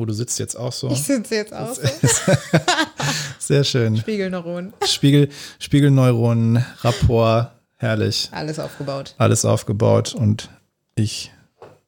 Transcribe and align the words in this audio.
Oh, 0.00 0.06
du 0.06 0.14
sitzt 0.14 0.38
jetzt 0.38 0.56
auch 0.56 0.72
so. 0.72 0.88
Ich 0.88 1.02
sitze 1.02 1.34
jetzt 1.34 1.52
auch 1.52 1.74
so. 1.74 1.82
Sehr 3.38 3.64
schön. 3.64 3.98
Spiegelneuronen. 3.98 4.72
Spiegel, 4.86 5.28
Spiegelneuronen, 5.58 6.64
Rapport, 6.80 7.50
herrlich. 7.76 8.30
Alles 8.32 8.58
aufgebaut. 8.58 9.14
Alles 9.18 9.44
aufgebaut 9.44 10.14
und 10.14 10.48
ich 10.94 11.32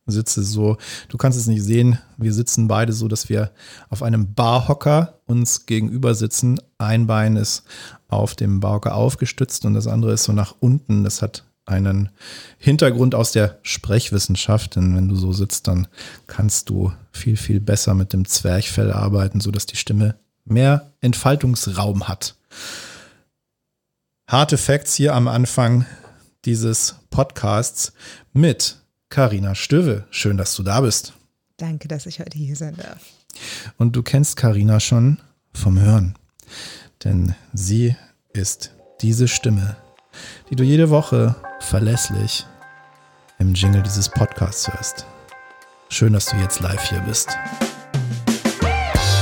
sitze 0.05 0.43
so, 0.43 0.77
du 1.09 1.17
kannst 1.17 1.39
es 1.39 1.47
nicht 1.47 1.63
sehen, 1.63 1.99
wir 2.19 2.35
sitzen 2.35 2.69
beide 2.69 2.93
so, 2.93 3.09
dass 3.09 3.31
wir 3.31 3.51
auf 3.89 4.03
einem 4.03 4.35
Barhocker 4.35 5.21
uns 5.25 5.65
gegenüber 5.65 6.15
sitzen. 6.15 6.61
Ein 6.77 7.07
Bein 7.07 7.37
ist 7.37 7.63
auf 8.09 8.35
dem 8.35 8.61
Barhocker 8.61 8.95
aufgestützt 8.95 9.65
und 9.65 9.73
das 9.73 9.87
andere 9.87 10.13
ist 10.13 10.25
so 10.25 10.35
nach 10.35 10.55
unten. 10.61 11.03
Das 11.03 11.23
hat 11.23 11.47
einen 11.65 12.11
Hintergrund 12.59 13.15
aus 13.15 13.33
der 13.33 13.59
Sprechwissenschaft, 13.63 14.77
denn 14.77 14.97
wenn 14.97 15.09
du 15.09 15.17
so 15.17 15.33
sitzt, 15.33 15.69
dann 15.69 15.87
kannst 16.27 16.69
du 16.69 16.93
viel, 17.13 17.37
viel 17.37 17.61
besser 17.61 17.95
mit 17.95 18.13
dem 18.13 18.25
Zwerchfell 18.25 18.93
arbeiten, 18.93 19.41
sodass 19.41 19.67
die 19.67 19.77
Stimme 19.77 20.17
mehr 20.45 20.93
Entfaltungsraum 21.01 22.09
hat. 22.09 22.37
Harte 24.27 24.59
Facts 24.59 24.95
hier 24.95 25.15
am 25.15 25.29
Anfang 25.29 25.87
dieses 26.45 26.97
Podcasts 27.11 27.93
mit 28.33 28.79
Karina 29.09 29.55
Stöwe. 29.55 30.07
Schön, 30.11 30.37
dass 30.37 30.55
du 30.57 30.63
da 30.63 30.81
bist. 30.81 31.13
Danke, 31.59 31.87
dass 31.87 32.07
ich 32.07 32.19
heute 32.19 32.39
hier 32.39 32.57
sein 32.57 32.77
darf. 32.77 33.03
Und 33.79 33.95
du 33.95 34.03
kennst 34.03 34.37
Karina 34.37 34.81
schon 34.81 35.19
vom 35.53 35.79
Hören, 35.79 36.17
denn 37.05 37.35
sie 37.53 37.95
ist 38.33 38.73
diese 39.01 39.29
Stimme, 39.29 39.77
die 40.51 40.57
du 40.57 40.65
jede 40.65 40.91
Woche 40.91 41.35
verlässlich 41.61 42.47
im 43.39 43.55
Jingle 43.55 43.83
dieses 43.83 44.09
Podcasts 44.09 44.69
hörst. 44.69 45.07
Schön, 45.89 46.13
dass 46.13 46.27
du 46.27 46.37
jetzt 46.37 46.61
live 46.61 46.83
hier 46.89 47.01
bist. 47.01 47.37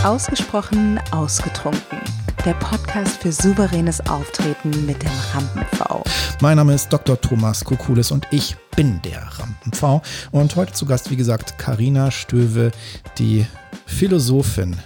Ausgesprochen 0.05 1.01
ausgetrunken. 1.11 2.01
Der 2.45 2.55
Podcast 2.55 3.21
für 3.21 3.33
souveränes 3.33 4.01
Auftreten 4.09 4.87
mit 4.87 5.03
dem 5.03 5.11
Rampen-V. 5.35 6.03
Mein 6.41 6.57
Name 6.57 6.75
ist 6.75 6.91
Dr. 6.91 7.21
Thomas 7.21 7.63
Kokulis 7.65 8.11
und 8.11 8.27
ich 8.31 8.57
bin 8.77 9.03
der 9.03 9.21
Rampen-V. 9.23 10.01
Und 10.31 10.57
heute 10.57 10.73
zu 10.73 10.87
Gast, 10.87 11.11
wie 11.11 11.17
gesagt, 11.17 11.59
Karina 11.59 12.11
Stöwe, 12.11 12.73
die 13.19 13.47
Philosophin 13.85 14.77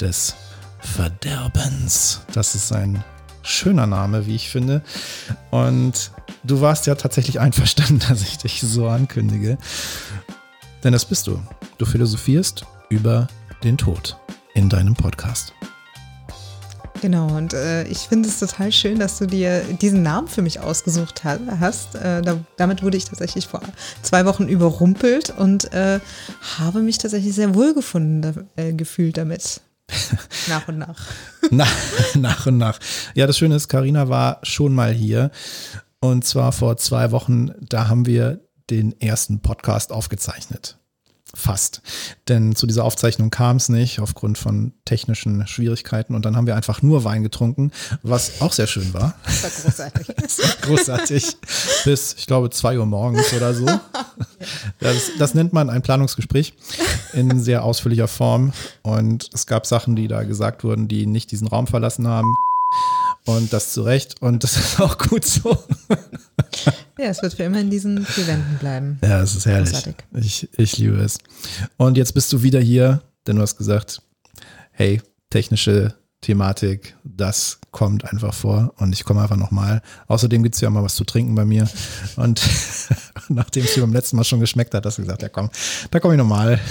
des 0.00 0.34
Verderbens. 0.78 2.22
Das 2.32 2.54
ist 2.54 2.72
ein 2.72 3.04
schöner 3.46 3.86
Name, 3.86 4.26
wie 4.26 4.34
ich 4.34 4.50
finde. 4.50 4.82
Und 5.50 6.10
du 6.44 6.60
warst 6.60 6.86
ja 6.86 6.94
tatsächlich 6.94 7.40
einverstanden, 7.40 8.00
dass 8.08 8.22
ich 8.22 8.38
dich 8.38 8.60
so 8.60 8.88
ankündige. 8.88 9.58
Denn 10.84 10.92
das 10.92 11.04
bist 11.04 11.26
du. 11.26 11.40
Du 11.78 11.86
philosophierst 11.86 12.64
über 12.88 13.28
den 13.64 13.78
Tod 13.78 14.16
in 14.54 14.68
deinem 14.68 14.94
Podcast. 14.94 15.52
Genau, 17.02 17.36
und 17.36 17.52
äh, 17.52 17.84
ich 17.84 17.98
finde 17.98 18.28
es 18.28 18.38
total 18.38 18.72
schön, 18.72 18.98
dass 18.98 19.18
du 19.18 19.26
dir 19.26 19.62
diesen 19.80 20.02
Namen 20.02 20.28
für 20.28 20.42
mich 20.42 20.60
ausgesucht 20.60 21.24
hast. 21.24 21.94
Äh, 21.94 22.22
da, 22.22 22.38
damit 22.56 22.82
wurde 22.82 22.96
ich 22.96 23.04
tatsächlich 23.04 23.46
vor 23.46 23.60
zwei 24.02 24.24
Wochen 24.24 24.48
überrumpelt 24.48 25.34
und 25.36 25.72
äh, 25.74 26.00
habe 26.58 26.80
mich 26.80 26.98
tatsächlich 26.98 27.34
sehr 27.34 27.54
wohlgefunden 27.54 28.48
äh, 28.56 28.72
gefühlt 28.72 29.18
damit. 29.18 29.60
nach 30.48 30.66
und 30.68 30.78
nach. 30.78 31.06
nach. 31.50 31.70
Nach 32.14 32.46
und 32.46 32.58
nach. 32.58 32.78
Ja, 33.14 33.26
das 33.26 33.38
Schöne 33.38 33.56
ist, 33.56 33.68
Karina 33.68 34.08
war 34.08 34.40
schon 34.42 34.74
mal 34.74 34.92
hier 34.92 35.30
und 36.00 36.24
zwar 36.24 36.52
vor 36.52 36.76
zwei 36.76 37.10
Wochen. 37.10 37.52
Da 37.60 37.88
haben 37.88 38.06
wir 38.06 38.40
den 38.70 39.00
ersten 39.00 39.40
Podcast 39.40 39.92
aufgezeichnet. 39.92 40.78
Fast. 41.34 41.82
Denn 42.28 42.54
zu 42.54 42.66
dieser 42.66 42.84
Aufzeichnung 42.84 43.30
kam 43.30 43.56
es 43.56 43.68
nicht 43.68 44.00
aufgrund 44.00 44.38
von 44.38 44.72
technischen 44.84 45.46
Schwierigkeiten 45.46 46.14
und 46.14 46.24
dann 46.24 46.36
haben 46.36 46.46
wir 46.46 46.54
einfach 46.56 46.82
nur 46.82 47.04
Wein 47.04 47.22
getrunken, 47.24 47.72
was 48.02 48.40
auch 48.40 48.52
sehr 48.52 48.66
schön 48.66 48.94
war. 48.94 49.14
Das 49.24 49.78
war 49.78 49.90
großartig. 49.90 50.06
Das 50.16 50.38
war 50.38 50.56
großartig. 50.62 51.36
Bis, 51.84 52.14
ich 52.14 52.26
glaube, 52.26 52.50
zwei 52.50 52.78
Uhr 52.78 52.86
morgens 52.86 53.32
oder 53.32 53.54
so. 53.54 53.66
Das, 54.78 55.10
das 55.18 55.34
nennt 55.34 55.52
man 55.52 55.68
ein 55.68 55.82
Planungsgespräch 55.82 56.54
in 57.12 57.40
sehr 57.40 57.64
ausführlicher 57.64 58.08
Form. 58.08 58.52
Und 58.82 59.28
es 59.34 59.46
gab 59.46 59.66
Sachen, 59.66 59.96
die 59.96 60.08
da 60.08 60.22
gesagt 60.22 60.64
wurden, 60.64 60.88
die 60.88 61.06
nicht 61.06 61.30
diesen 61.32 61.48
Raum 61.48 61.66
verlassen 61.66 62.06
haben. 62.06 62.34
Und 63.26 63.52
das 63.52 63.72
zu 63.72 63.82
Recht. 63.82 64.22
Und 64.22 64.42
das 64.44 64.56
ist 64.56 64.80
auch 64.80 64.96
gut 64.96 65.24
so. 65.24 65.58
Ja, 66.98 67.06
es 67.06 67.20
wird 67.22 67.34
für 67.34 67.42
immer 67.42 67.60
in 67.60 67.70
diesen 67.70 68.04
vier 68.06 68.26
Wänden 68.26 68.56
bleiben. 68.58 68.98
Ja, 69.02 69.20
es 69.20 69.36
ist 69.36 69.44
herrlich. 69.44 69.70
Großartig. 69.72 69.96
Ich, 70.14 70.48
ich 70.58 70.78
liebe 70.78 70.96
es. 70.96 71.18
Und 71.76 71.98
jetzt 71.98 72.14
bist 72.14 72.32
du 72.32 72.42
wieder 72.42 72.60
hier, 72.60 73.02
denn 73.26 73.36
du 73.36 73.42
hast 73.42 73.58
gesagt, 73.58 74.00
hey, 74.70 75.02
technische 75.28 75.94
Thematik, 76.26 76.96
das 77.04 77.60
kommt 77.70 78.04
einfach 78.04 78.34
vor 78.34 78.74
und 78.78 78.92
ich 78.92 79.04
komme 79.04 79.22
einfach 79.22 79.36
nochmal. 79.36 79.80
Außerdem 80.08 80.42
gibt 80.42 80.56
es 80.56 80.60
ja 80.60 80.68
mal 80.70 80.82
was 80.82 80.96
zu 80.96 81.04
trinken 81.04 81.36
bei 81.36 81.44
mir. 81.44 81.68
Und 82.16 82.42
nachdem 83.28 83.62
es 83.62 83.74
dir 83.74 83.82
beim 83.82 83.92
letzten 83.92 84.16
Mal 84.16 84.24
schon 84.24 84.40
geschmeckt 84.40 84.74
hat, 84.74 84.84
hast 84.84 84.98
du 84.98 85.02
gesagt, 85.02 85.22
ja 85.22 85.28
komm, 85.28 85.50
da 85.92 86.00
komme 86.00 86.14
ich 86.14 86.18
nochmal. 86.18 86.58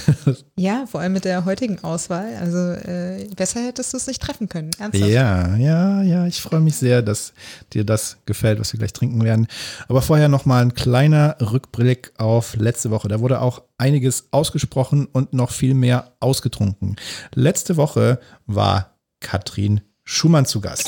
Ja, 0.57 0.85
vor 0.87 1.01
allem 1.01 1.13
mit 1.13 1.25
der 1.25 1.45
heutigen 1.45 1.83
Auswahl. 1.83 2.33
Also 2.39 2.57
äh, 2.57 3.27
besser 3.35 3.61
hättest 3.61 3.93
du 3.93 3.97
es 3.97 4.07
nicht 4.07 4.21
treffen 4.21 4.47
können. 4.47 4.71
Ernsthaft. 4.79 5.11
Ja, 5.11 5.55
ja, 5.57 6.01
ja, 6.01 6.25
ich 6.27 6.41
freue 6.41 6.61
mich 6.61 6.77
sehr, 6.77 7.01
dass 7.01 7.33
dir 7.73 7.83
das 7.83 8.17
gefällt, 8.25 8.59
was 8.59 8.73
wir 8.73 8.77
gleich 8.77 8.93
trinken 8.93 9.23
werden. 9.23 9.47
Aber 9.87 10.01
vorher 10.01 10.29
nochmal 10.29 10.63
ein 10.63 10.73
kleiner 10.73 11.35
Rückblick 11.41 12.13
auf 12.17 12.55
letzte 12.55 12.89
Woche. 12.89 13.09
Da 13.09 13.19
wurde 13.19 13.41
auch 13.41 13.63
einiges 13.77 14.29
ausgesprochen 14.31 15.07
und 15.11 15.33
noch 15.33 15.51
viel 15.51 15.73
mehr 15.73 16.13
ausgetrunken. 16.19 16.95
Letzte 17.33 17.77
Woche 17.77 18.19
war 18.47 18.94
Katrin 19.25 19.81
Schumann 20.03 20.45
zu 20.45 20.61
Gast. 20.61 20.87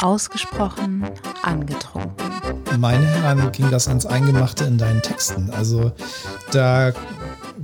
Ausgesprochen 0.00 1.04
angetrunken. 1.42 2.30
Meine 2.78 3.04
Herren, 3.04 3.50
ging 3.50 3.68
das 3.72 3.88
ans 3.88 4.06
Eingemachte 4.06 4.62
in 4.64 4.78
deinen 4.78 5.02
Texten. 5.02 5.50
Also 5.50 5.90
da 6.52 6.92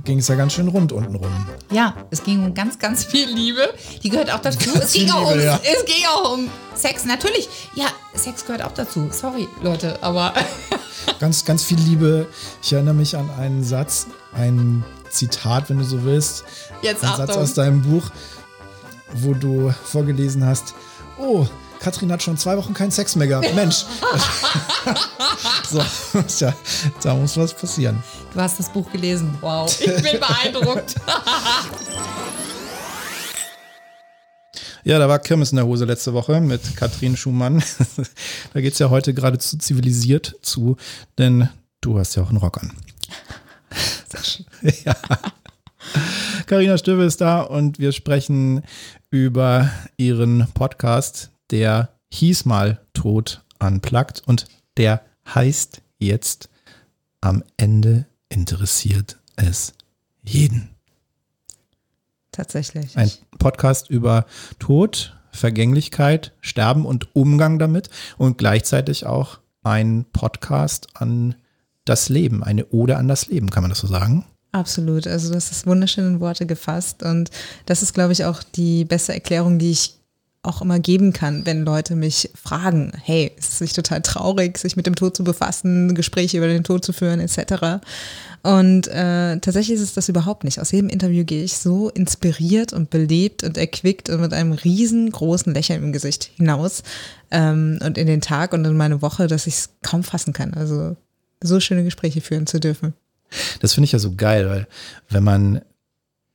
ging 0.03 0.19
es 0.19 0.27
ja 0.27 0.35
ganz 0.35 0.51
schön 0.51 0.67
rund 0.67 0.91
unten 0.91 1.15
rum. 1.15 1.47
Ja, 1.71 1.95
es 2.11 2.21
ging 2.21 2.43
um 2.43 2.53
ganz, 2.53 2.79
ganz 2.79 3.05
viel 3.05 3.29
Liebe. 3.29 3.73
Die 4.03 4.09
gehört 4.09 4.29
auch 4.29 4.41
dazu. 4.41 4.73
Ganz 4.73 4.85
es 4.85 4.91
ging 4.91 5.03
viel 5.03 5.11
auch 5.13 5.31
um, 5.31 5.37
Liebe, 5.37 5.45
ja. 5.45 5.59
es 5.63 5.85
ging 5.85 6.05
auch 6.05 6.33
um 6.33 6.49
Sex. 6.75 7.05
Natürlich. 7.05 7.47
Ja, 7.75 7.87
Sex 8.13 8.45
gehört 8.45 8.63
auch 8.63 8.73
dazu. 8.73 9.07
Sorry, 9.11 9.47
Leute, 9.63 9.97
aber 10.03 10.33
Ganz, 11.19 11.45
ganz 11.45 11.63
viel 11.63 11.79
Liebe. 11.79 12.27
Ich 12.61 12.73
erinnere 12.73 12.93
mich 12.93 13.17
an 13.17 13.29
einen 13.31 13.63
Satz, 13.63 14.07
ein 14.33 14.83
Zitat, 15.09 15.69
wenn 15.69 15.79
du 15.79 15.83
so 15.83 16.03
willst. 16.03 16.43
Jetzt 16.81 17.03
ein 17.03 17.09
Satz 17.09 17.31
Achtung. 17.31 17.43
aus 17.43 17.53
deinem 17.53 17.81
Buch, 17.81 18.09
wo 19.13 19.33
du 19.33 19.73
vorgelesen 19.85 20.45
hast, 20.45 20.73
oh, 21.17 21.47
Katrin 21.79 22.11
hat 22.11 22.21
schon 22.21 22.37
zwei 22.37 22.57
Wochen 22.57 22.73
keinen 22.73 22.91
Sex 22.91 23.15
mehr 23.15 23.27
gehabt. 23.27 23.53
Mensch. 23.55 23.85
so, 25.69 25.81
tja, 26.27 26.53
da 27.01 27.15
muss 27.15 27.37
was 27.37 27.53
passieren. 27.53 28.03
du 28.33 28.39
hast 28.39 28.59
das 28.59 28.71
Buch 28.71 28.91
gelesen. 28.91 29.37
Wow, 29.41 29.73
ich 29.79 30.03
bin 30.03 30.19
beeindruckt. 30.19 30.95
Ja, 34.83 34.97
da 34.99 35.07
war 35.07 35.19
Kirmes 35.19 35.51
in 35.51 35.57
der 35.57 35.65
Hose 35.65 35.85
letzte 35.85 36.13
Woche 36.13 36.41
mit 36.41 36.75
Katrin 36.75 37.15
Schumann. 37.15 37.63
da 38.53 38.61
geht 38.61 38.73
es 38.73 38.79
ja 38.79 38.89
heute 38.89 39.13
geradezu 39.13 39.57
zivilisiert 39.57 40.35
zu, 40.41 40.77
denn 41.17 41.49
du 41.81 41.99
hast 41.99 42.15
ja 42.15 42.23
auch 42.23 42.29
einen 42.29 42.37
Rock 42.37 42.57
an. 42.61 42.73
ja. 44.85 44.95
Carina 46.49 46.79
Stöwe 46.79 47.03
ist 47.03 47.21
da 47.21 47.41
und 47.41 47.77
wir 47.77 47.91
sprechen 47.91 48.63
über 49.11 49.69
ihren 49.97 50.47
Podcast, 50.55 51.29
der 51.51 51.89
hieß 52.09 52.45
mal 52.45 52.81
Tod 52.93 53.45
unplugged 53.59 54.23
und 54.25 54.47
der 54.75 55.03
heißt 55.31 55.83
jetzt 55.99 56.49
Am 57.21 57.43
Ende 57.57 58.07
interessiert 58.29 59.19
es 59.35 59.75
jeden. 60.23 60.71
Tatsächlich. 62.31 62.97
Ein 62.97 63.11
Podcast 63.37 63.91
über 63.91 64.25
Tod, 64.57 65.15
Vergänglichkeit, 65.31 66.33
Sterben 66.41 66.87
und 66.87 67.15
Umgang 67.15 67.59
damit 67.59 67.91
und 68.17 68.39
gleichzeitig 68.39 69.05
auch 69.05 69.37
ein 69.61 70.03
Podcast 70.13 70.87
an 70.95 71.35
das 71.85 72.09
Leben, 72.09 72.43
eine 72.43 72.65
Ode 72.71 72.97
an 72.97 73.07
das 73.07 73.27
Leben, 73.27 73.51
kann 73.51 73.61
man 73.61 73.69
das 73.69 73.81
so 73.81 73.87
sagen? 73.87 74.25
Absolut. 74.51 75.05
Also 75.05 75.31
das 75.31 75.51
ist 75.51 75.67
wunderschön 75.67 76.05
in 76.07 76.19
Worte 76.19 76.45
gefasst 76.45 77.03
und 77.03 77.29
das 77.65 77.83
ist, 77.83 77.93
glaube 77.93 78.13
ich, 78.13 78.25
auch 78.25 78.41
die 78.41 78.83
beste 78.83 79.13
Erklärung, 79.13 79.59
die 79.59 79.71
ich 79.71 79.99
auch 80.41 80.61
immer 80.61 80.79
geben 80.79 81.11
kann, 81.11 81.45
wenn 81.45 81.65
Leute 81.65 81.95
mich 81.95 82.29
fragen, 82.33 82.93
hey, 83.03 83.31
ist 83.37 83.53
es 83.53 83.61
nicht 83.61 83.75
total 83.75 84.01
traurig, 84.01 84.57
sich 84.57 84.77
mit 84.77 84.87
dem 84.87 84.95
Tod 84.95 85.15
zu 85.15 85.23
befassen, 85.23 85.95
Gespräche 85.95 86.37
über 86.37 86.47
den 86.47 86.63
Tod 86.63 86.85
zu 86.85 86.93
führen, 86.93 87.19
etc. 87.19 87.83
Und 88.41 88.87
äh, 88.87 89.37
tatsächlich 89.39 89.75
ist 89.75 89.83
es 89.83 89.93
das 89.93 90.07
überhaupt 90.07 90.45
nicht. 90.45 90.59
Aus 90.59 90.71
jedem 90.71 90.89
Interview 90.89 91.25
gehe 91.25 91.43
ich 91.43 91.57
so 91.57 91.89
inspiriert 91.89 92.71
und 92.71 92.89
belebt 92.89 93.43
und 93.43 93.57
erquickt 93.57 94.09
und 94.09 94.21
mit 94.21 94.33
einem 94.33 94.53
riesengroßen 94.53 95.53
Lächeln 95.53 95.83
im 95.83 95.91
Gesicht 95.91 96.31
hinaus 96.37 96.83
ähm, 97.31 97.77
und 97.83 97.97
in 97.97 98.07
den 98.07 98.21
Tag 98.21 98.53
und 98.53 98.63
in 98.63 98.77
meine 98.77 99.01
Woche, 99.01 99.27
dass 99.27 99.45
ich 99.45 99.55
es 99.55 99.69
kaum 99.83 100.03
fassen 100.03 100.31
kann. 100.31 100.53
Also 100.53 100.95
so 101.43 101.59
schöne 101.59 101.83
Gespräche 101.83 102.21
führen 102.21 102.47
zu 102.47 102.61
dürfen. 102.61 102.93
Das 103.59 103.73
finde 103.73 103.85
ich 103.85 103.91
ja 103.91 103.99
so 103.99 104.15
geil, 104.15 104.49
weil 104.49 104.67
wenn 105.09 105.23
man 105.23 105.61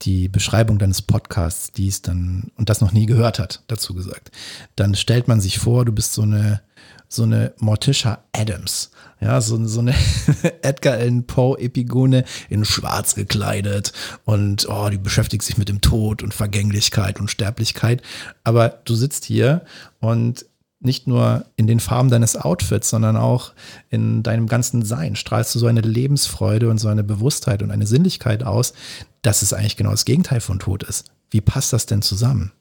die 0.03 0.29
Beschreibung 0.29 0.79
deines 0.79 1.03
Podcasts 1.03 1.73
liest 1.77 2.09
dann 2.09 2.51
und 2.57 2.69
das 2.69 2.81
noch 2.81 2.93
nie 2.93 3.07
gehört 3.07 3.39
hat, 3.39 3.63
dazu 3.69 3.95
gesagt, 3.95 4.31
dann 4.77 4.95
stellt 4.95 5.29
man 5.29 5.41
sich 5.41 5.59
vor, 5.59 5.85
du 5.85 5.93
bist 5.93 6.13
so 6.13 6.23
eine, 6.23 6.61
so 7.09 7.23
eine 7.23 7.55
Morticia 7.59 8.25
Adams. 8.33 8.91
Ja, 9.21 9.41
so, 9.41 9.65
so 9.67 9.81
eine 9.81 9.95
Edgar 10.63 10.95
Allan 10.95 11.27
Poe 11.27 11.59
Epigone 11.59 12.25
in 12.51 12.65
schwarz 12.65 13.15
gekleidet 13.15 13.93
und 14.25 14.69
oh, 14.69 14.91
die 14.91 14.99
beschäftigt 14.99 15.43
sich 15.43 15.57
mit 15.57 15.69
dem 15.69 15.81
Tod 15.81 16.23
und 16.23 16.35
Vergänglichkeit 16.35 17.19
und 17.21 17.31
Sterblichkeit. 17.31 18.03
Aber 18.43 18.81
du 18.85 18.95
sitzt 18.95 19.25
hier 19.25 19.65
und 20.01 20.45
nicht 20.81 21.07
nur 21.07 21.47
in 21.57 21.67
den 21.67 21.81
Farben 21.81 22.11
deines 22.11 22.37
Outfits, 22.37 22.91
sondern 22.91 23.17
auch 23.17 23.53
in 23.91 24.23
deinem 24.23 24.47
ganzen 24.47 24.85
Sein 24.85 25.17
strahlst 25.17 25.55
du 25.55 25.59
so 25.59 25.67
eine 25.67 25.81
Lebensfreude 25.81 26.69
und 26.69 26.79
so 26.79 26.89
eine 26.89 27.05
Bewusstheit 27.05 27.63
und 27.63 27.71
eine 27.71 27.87
Sinnlichkeit 27.87 28.45
aus, 28.45 28.75
dass 29.23 29.43
es 29.43 29.53
eigentlich 29.53 29.77
genau 29.77 29.91
das 29.93 30.05
Gegenteil 30.05 30.41
von 30.41 30.59
Tod 30.59 30.83
ist. 30.83 31.11
Wie 31.31 31.41
passt 31.41 31.73
das 31.73 31.87
denn 31.87 32.03
zusammen? 32.03 32.53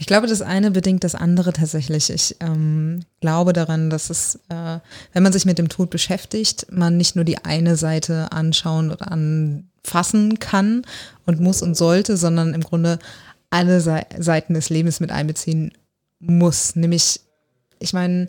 Ich 0.00 0.06
glaube, 0.06 0.28
das 0.28 0.42
eine 0.42 0.70
bedingt 0.70 1.02
das 1.02 1.16
andere 1.16 1.52
tatsächlich. 1.52 2.08
Ich 2.10 2.36
ähm, 2.38 3.00
glaube 3.20 3.52
daran, 3.52 3.90
dass 3.90 4.10
es, 4.10 4.36
äh, 4.48 4.78
wenn 5.12 5.22
man 5.24 5.32
sich 5.32 5.44
mit 5.44 5.58
dem 5.58 5.68
Tod 5.68 5.90
beschäftigt, 5.90 6.66
man 6.70 6.96
nicht 6.96 7.16
nur 7.16 7.24
die 7.24 7.44
eine 7.44 7.76
Seite 7.76 8.30
anschauen 8.30 8.92
oder 8.92 9.10
anfassen 9.10 10.38
kann 10.38 10.82
und 11.26 11.40
muss 11.40 11.62
und 11.62 11.76
sollte, 11.76 12.16
sondern 12.16 12.54
im 12.54 12.62
Grunde 12.62 13.00
alle 13.50 13.80
Seiten 13.80 14.54
des 14.54 14.70
Lebens 14.70 15.00
mit 15.00 15.10
einbeziehen 15.10 15.72
muss. 16.20 16.76
Nämlich 16.76 17.20
ich 17.78 17.92
meine, 17.92 18.26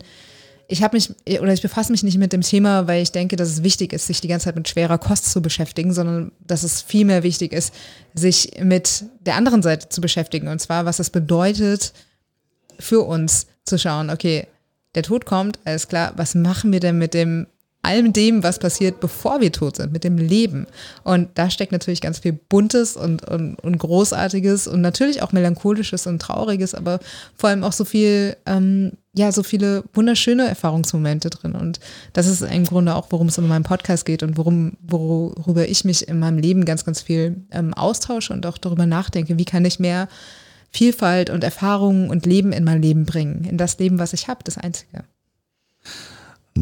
ich 0.70 0.84
habe 0.84 0.96
mich 0.96 1.10
oder 1.40 1.52
ich 1.52 1.62
befasse 1.62 1.90
mich 1.90 2.04
nicht 2.04 2.16
mit 2.16 2.32
dem 2.32 2.42
Thema, 2.42 2.86
weil 2.86 3.02
ich 3.02 3.10
denke, 3.10 3.34
dass 3.34 3.48
es 3.48 3.64
wichtig 3.64 3.92
ist, 3.92 4.06
sich 4.06 4.20
die 4.20 4.28
ganze 4.28 4.44
Zeit 4.44 4.56
mit 4.56 4.68
schwerer 4.68 4.98
Kost 4.98 5.30
zu 5.30 5.42
beschäftigen, 5.42 5.92
sondern 5.92 6.30
dass 6.46 6.62
es 6.62 6.80
vielmehr 6.80 7.24
wichtig 7.24 7.52
ist, 7.52 7.74
sich 8.14 8.52
mit 8.62 9.04
der 9.26 9.34
anderen 9.34 9.62
Seite 9.62 9.88
zu 9.88 10.00
beschäftigen. 10.00 10.46
Und 10.46 10.60
zwar, 10.60 10.84
was 10.84 11.00
es 11.00 11.10
bedeutet 11.10 11.92
für 12.78 13.00
uns 13.00 13.48
zu 13.64 13.78
schauen, 13.78 14.10
okay, 14.10 14.46
der 14.94 15.02
Tod 15.02 15.26
kommt, 15.26 15.58
alles 15.64 15.88
klar, 15.88 16.12
was 16.16 16.36
machen 16.36 16.72
wir 16.72 16.80
denn 16.80 16.98
mit 16.98 17.14
dem 17.14 17.48
allem 17.82 18.12
dem, 18.12 18.42
was 18.42 18.58
passiert, 18.58 19.00
bevor 19.00 19.40
wir 19.40 19.52
tot 19.52 19.76
sind, 19.76 19.92
mit 19.92 20.04
dem 20.04 20.18
Leben. 20.18 20.66
Und 21.02 21.30
da 21.34 21.48
steckt 21.48 21.72
natürlich 21.72 22.00
ganz 22.00 22.18
viel 22.18 22.32
Buntes 22.32 22.96
und, 22.96 23.26
und, 23.28 23.56
und 23.56 23.78
Großartiges 23.78 24.66
und 24.66 24.80
natürlich 24.82 25.22
auch 25.22 25.32
Melancholisches 25.32 26.06
und 26.06 26.20
Trauriges, 26.20 26.74
aber 26.74 27.00
vor 27.34 27.48
allem 27.50 27.64
auch 27.64 27.72
so 27.72 27.84
viel, 27.84 28.36
ähm, 28.44 28.92
ja, 29.14 29.32
so 29.32 29.42
viele 29.42 29.84
wunderschöne 29.94 30.46
Erfahrungsmomente 30.46 31.30
drin. 31.30 31.52
Und 31.52 31.80
das 32.12 32.26
ist 32.26 32.42
im 32.42 32.64
Grunde 32.64 32.94
auch, 32.94 33.06
worum 33.10 33.28
es 33.28 33.38
in 33.38 33.48
meinem 33.48 33.64
Podcast 33.64 34.04
geht 34.04 34.22
und 34.22 34.36
worum, 34.36 34.76
worüber 34.82 35.66
ich 35.66 35.84
mich 35.84 36.06
in 36.06 36.18
meinem 36.18 36.38
Leben 36.38 36.66
ganz, 36.66 36.84
ganz 36.84 37.00
viel 37.00 37.44
ähm, 37.50 37.72
austausche 37.72 38.34
und 38.34 38.44
auch 38.44 38.58
darüber 38.58 38.84
nachdenke, 38.84 39.38
wie 39.38 39.46
kann 39.46 39.64
ich 39.64 39.80
mehr 39.80 40.08
Vielfalt 40.70 41.30
und 41.30 41.42
Erfahrungen 41.42 42.10
und 42.10 42.26
Leben 42.26 42.52
in 42.52 42.62
mein 42.62 42.82
Leben 42.82 43.04
bringen, 43.04 43.44
in 43.44 43.56
das 43.56 43.78
Leben, 43.78 43.98
was 43.98 44.12
ich 44.12 44.28
habe, 44.28 44.44
das 44.44 44.58
Einzige. 44.58 45.04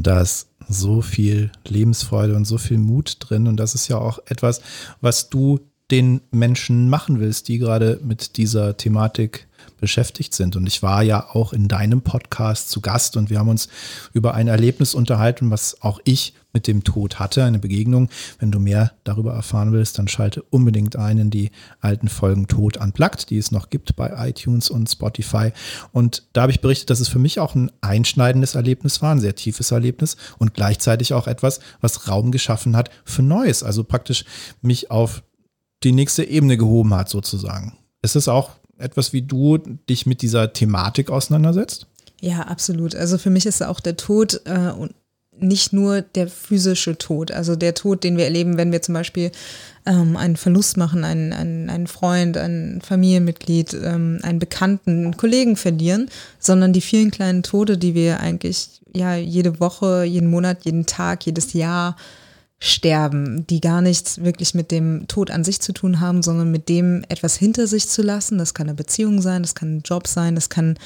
Das 0.03 0.49
so 0.69 1.01
viel 1.01 1.51
Lebensfreude 1.67 2.37
und 2.37 2.45
so 2.45 2.59
viel 2.59 2.79
Mut 2.79 3.17
drin. 3.21 3.47
Und 3.47 3.57
das 3.57 3.75
ist 3.75 3.89
ja 3.89 3.99
auch 3.99 4.19
etwas, 4.27 4.61
was 5.01 5.31
du 5.31 5.61
den 5.91 6.21
Menschen 6.31 6.91
machen 6.91 7.19
willst, 7.21 7.49
die 7.49 7.59
gerade 7.59 7.99
mit 8.03 8.37
dieser 8.37 8.77
Thematik 8.77 9.48
beschäftigt 9.79 10.35
sind. 10.35 10.57
Und 10.57 10.67
ich 10.67 10.83
war 10.83 11.03
ja 11.03 11.29
auch 11.33 11.53
in 11.53 11.69
deinem 11.69 12.03
Podcast 12.03 12.71
zu 12.71 12.81
Gast 12.81 13.17
und 13.17 13.31
wir 13.31 13.39
haben 13.39 13.49
uns 13.49 13.69
über 14.13 14.35
ein 14.35 14.49
Erlebnis 14.49 14.95
unterhalten, 14.95 15.51
was 15.51 15.83
auch 15.83 16.01
ich 16.05 16.35
mit 16.53 16.67
dem 16.67 16.83
Tod 16.83 17.19
hatte, 17.19 17.45
eine 17.45 17.59
Begegnung. 17.59 18.09
Wenn 18.39 18.51
du 18.51 18.59
mehr 18.59 18.93
darüber 19.05 19.35
erfahren 19.35 19.73
willst, 19.73 19.99
dann 19.99 20.09
schalte 20.09 20.43
unbedingt 20.43 20.97
ein 20.97 21.19
in 21.19 21.31
die 21.31 21.51
alten 21.81 22.09
Folgen 22.09 22.47
Tod 22.47 22.79
unplugged, 22.79 23.31
die 23.31 23.39
es 23.39 23.51
noch 23.51 23.71
gibt 23.71 23.97
bei 23.97 24.29
iTunes 24.29 24.71
und 24.71 24.89
Spotify. 24.89 25.53
Und 25.93 26.25
da 26.33 26.43
habe 26.43 26.53
ich 26.53 26.61
berichtet, 26.61 26.91
dass 26.91 27.01
es 27.01 27.09
für 27.09 27.19
mich 27.19 27.39
auch 27.39 27.55
ein 27.55 27.71
einschneidendes 27.81 28.55
Erlebnis 28.55 29.03
war, 29.03 29.13
ein 29.13 29.21
sehr 29.21 29.35
tiefes 29.35 29.71
Erlebnis 29.71 30.17
und 30.39 30.55
gleichzeitig 30.55 31.13
auch 31.13 31.27
etwas, 31.27 31.61
was 31.81 32.09
Raum 32.09 32.33
geschaffen 32.33 32.77
hat 32.77 32.91
für 33.05 33.23
Neues, 33.23 33.63
also 33.63 33.85
praktisch 33.85 34.25
mich 34.63 34.91
auf 34.91 35.23
die 35.85 35.93
nächste 35.93 36.25
Ebene 36.25 36.57
gehoben 36.57 36.95
hat 36.95 37.09
sozusagen. 37.09 37.77
Ist 38.03 38.17
es 38.17 38.27
auch 38.27 38.51
etwas, 38.79 39.13
wie 39.13 39.23
du 39.23 39.59
dich 39.89 40.07
mit 40.07 40.23
dieser 40.23 40.53
Thematik 40.53 41.11
auseinandersetzt? 41.11 41.87
Ja, 42.21 42.43
absolut. 42.43 42.95
Also 42.95 43.19
für 43.19 43.31
mich 43.31 43.47
ist 43.47 43.63
auch 43.63 43.81
der 43.81 43.97
Tod 43.97 44.41
äh, 44.45 44.73
nicht 45.41 45.73
nur 45.73 46.03
der 46.03 46.29
physische 46.29 46.99
Tod, 46.99 47.31
also 47.31 47.57
der 47.57 47.75
Tod, 47.75 48.03
den 48.03 48.17
wir 48.17 48.25
erleben, 48.25 48.57
wenn 48.57 48.73
wir 48.73 48.83
zum 48.83 48.95
Beispiel 48.95 49.31
ähm, 49.87 50.17
einen 50.17 50.37
Verlust 50.37 50.77
machen, 50.77 51.05
einen, 51.05 51.33
einen, 51.33 51.71
einen 51.71 51.87
Freund, 51.87 52.37
ein 52.37 52.81
Familienmitglied, 52.83 53.75
ähm, 53.75 54.19
einen 54.23 54.39
Bekannten, 54.39 55.05
einen 55.05 55.17
Kollegen 55.17 55.57
verlieren, 55.57 56.09
sondern 56.39 56.73
die 56.73 56.81
vielen 56.81 57.11
kleinen 57.11 57.43
Tode, 57.43 57.79
die 57.79 57.95
wir 57.95 58.21
eigentlich 58.21 58.81
ja 58.95 59.15
jede 59.15 59.61
Woche, 59.61 60.05
jeden 60.05 60.31
Monat, 60.31 60.65
jeden 60.65 60.87
Tag, 60.87 61.25
jedes 61.25 61.53
Jahr 61.53 61.97
sterben, 62.61 63.47
die 63.47 63.61
gar 63.61 63.81
nichts 63.81 64.23
wirklich 64.23 64.55
mit 64.55 64.71
dem 64.71 65.07
Tod 65.07 65.31
an 65.31 65.45
sich 65.45 65.61
zu 65.61 65.73
tun 65.73 66.01
haben, 66.01 66.23
sondern 66.23 66.51
mit 66.51 66.69
dem 66.69 67.05
etwas 67.09 67.37
hinter 67.37 67.67
sich 67.67 67.89
zu 67.89 68.03
lassen. 68.03 68.39
Das 68.39 68.53
kann 68.53 68.67
eine 68.69 68.75
Beziehung 68.75 69.21
sein, 69.21 69.43
das 69.43 69.55
kann 69.55 69.77
ein 69.77 69.83
Job 69.85 70.09
sein, 70.09 70.35
das 70.35 70.49
kann 70.49 70.77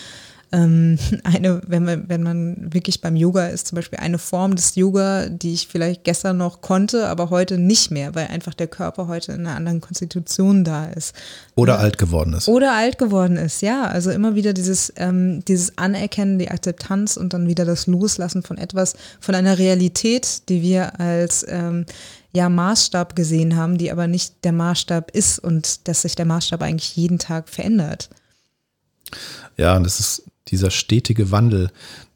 ähm, 0.53 0.99
eine, 1.25 1.61
wenn 1.67 1.85
man, 1.85 2.09
wenn 2.09 2.23
man 2.23 2.73
wirklich 2.73 3.01
beim 3.01 3.17
Yoga 3.17 3.47
ist, 3.47 3.69
zum 3.69 3.77
Beispiel 3.77 3.99
eine 3.99 4.19
Form 4.19 4.55
des 4.55 4.75
Yoga, 4.75 5.29
die 5.29 5.55
ich 5.55 5.69
vielleicht 5.69 6.05
gestern 6.05 6.37
noch 6.37 6.61
konnte, 6.61 7.09
aber 7.09 7.31
heute 7.31 7.59
nicht 7.59 7.91
mehr, 7.91 8.15
weil 8.15 8.29
einfach 8.29 8.55
der 8.55 8.69
Körper 8.69 9.09
heute 9.09 9.33
in 9.33 9.47
einer 9.47 9.57
anderen 9.57 9.81
Konstitution 9.81 10.65
da 10.65 10.87
ist. 10.87 11.15
Oder 11.55 11.75
ja. 11.75 11.79
alt 11.81 11.99
geworden 11.99 12.35
ist. 12.35 12.49
Oder 12.49 12.73
alt 12.75 12.99
geworden 12.99 13.37
ist, 13.37 13.63
ja. 13.63 13.85
Also 13.85 14.11
immer 14.11 14.35
wieder 14.35 14.53
dieses, 14.53 14.93
ähm, 14.97 15.45
dieses 15.47 15.79
Anerkennen, 15.79 16.39
die 16.39 16.51
Akzeptanz 16.51 17.17
und 17.17 17.33
dann 17.33 17.49
wieder 17.49 17.65
das 17.65 17.87
Loslassen 17.87 18.43
von 18.43 18.59
etwas, 18.59 18.95
von 19.21 19.35
einer 19.35 19.59
Realität, 19.59 20.49
die 20.49 20.63
wir 20.63 21.01
als 21.01 21.45
ähm, 21.49 21.87
ja, 22.33 22.49
Maßstab 22.49 23.15
gesehen 23.15 23.57
haben, 23.57 23.79
die 23.79 23.93
aber 23.93 24.07
nicht 24.07 24.45
der 24.45 24.53
Maßstab 24.53 25.11
ist 25.11 25.39
und 25.39 25.87
dass 25.89 26.03
sich 26.03 26.15
der 26.15 26.25
Maßstab 26.25 26.63
eigentlich 26.63 26.97
jeden 26.97 27.19
Tag 27.19 27.49
verändert. 27.49 28.09
Ja, 29.57 29.77
und 29.77 29.85
das 29.85 30.01
ist 30.01 30.25
dieser 30.53 30.71
stetige 30.71 31.31
Wandel, 31.33 31.71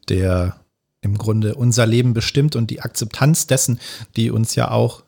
der 0.07 0.55
im 1.01 1.17
Grunde 1.17 1.55
unser 1.55 1.85
Leben 1.85 2.13
bestimmt 2.13 2.55
und 2.55 2.69
die 2.69 2.81
Akzeptanz 2.81 3.47
dessen, 3.47 3.79
die 4.15 4.31
uns 4.31 4.55
ja 4.55 4.71
auch 4.71 5.03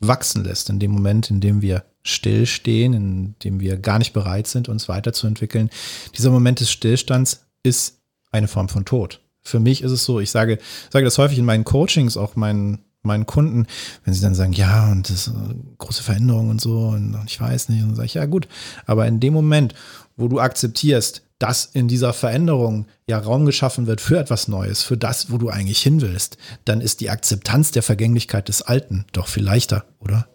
wachsen 0.00 0.44
lässt 0.44 0.70
in 0.70 0.78
dem 0.78 0.90
Moment, 0.90 1.30
in 1.30 1.40
dem 1.40 1.62
wir 1.62 1.84
stillstehen, 2.02 2.92
in 2.92 3.34
dem 3.42 3.60
wir 3.60 3.78
gar 3.78 3.98
nicht 3.98 4.12
bereit 4.12 4.46
sind, 4.46 4.68
uns 4.68 4.88
weiterzuentwickeln. 4.88 5.70
Dieser 6.16 6.30
Moment 6.30 6.60
des 6.60 6.70
Stillstands 6.70 7.46
ist 7.62 8.00
eine 8.30 8.48
Form 8.48 8.68
von 8.68 8.84
Tod. 8.84 9.20
Für 9.42 9.60
mich 9.60 9.82
ist 9.82 9.92
es 9.92 10.04
so, 10.04 10.20
ich 10.20 10.30
sage, 10.30 10.58
sage 10.90 11.04
das 11.04 11.18
häufig 11.18 11.38
in 11.38 11.44
meinen 11.44 11.64
Coachings, 11.64 12.16
auch 12.16 12.36
meinen, 12.36 12.80
meinen 13.02 13.26
Kunden, 13.26 13.66
wenn 14.04 14.14
sie 14.14 14.20
dann 14.20 14.34
sagen, 14.34 14.52
ja, 14.52 14.90
und 14.90 15.08
das 15.08 15.28
ist 15.28 15.34
eine 15.34 15.54
große 15.78 16.02
Veränderung 16.02 16.50
und 16.50 16.60
so, 16.60 16.88
und 16.88 17.18
ich 17.26 17.40
weiß 17.40 17.68
nicht, 17.68 17.82
und 17.82 17.90
dann 17.90 17.96
sage 17.96 18.06
ich, 18.06 18.14
ja 18.14 18.26
gut, 18.26 18.48
aber 18.86 19.06
in 19.06 19.20
dem 19.20 19.34
Moment, 19.34 19.74
wo 20.16 20.28
du 20.28 20.40
akzeptierst, 20.40 21.23
dass 21.38 21.64
in 21.66 21.88
dieser 21.88 22.12
Veränderung 22.12 22.86
ja 23.06 23.18
Raum 23.18 23.44
geschaffen 23.44 23.86
wird 23.86 24.00
für 24.00 24.18
etwas 24.18 24.48
Neues, 24.48 24.82
für 24.82 24.96
das, 24.96 25.30
wo 25.30 25.38
du 25.38 25.48
eigentlich 25.48 25.82
hin 25.82 26.00
willst, 26.00 26.36
dann 26.64 26.80
ist 26.80 27.00
die 27.00 27.10
Akzeptanz 27.10 27.70
der 27.70 27.82
Vergänglichkeit 27.82 28.48
des 28.48 28.62
Alten 28.62 29.04
doch 29.12 29.28
viel 29.28 29.44
leichter, 29.44 29.84
oder? 30.00 30.28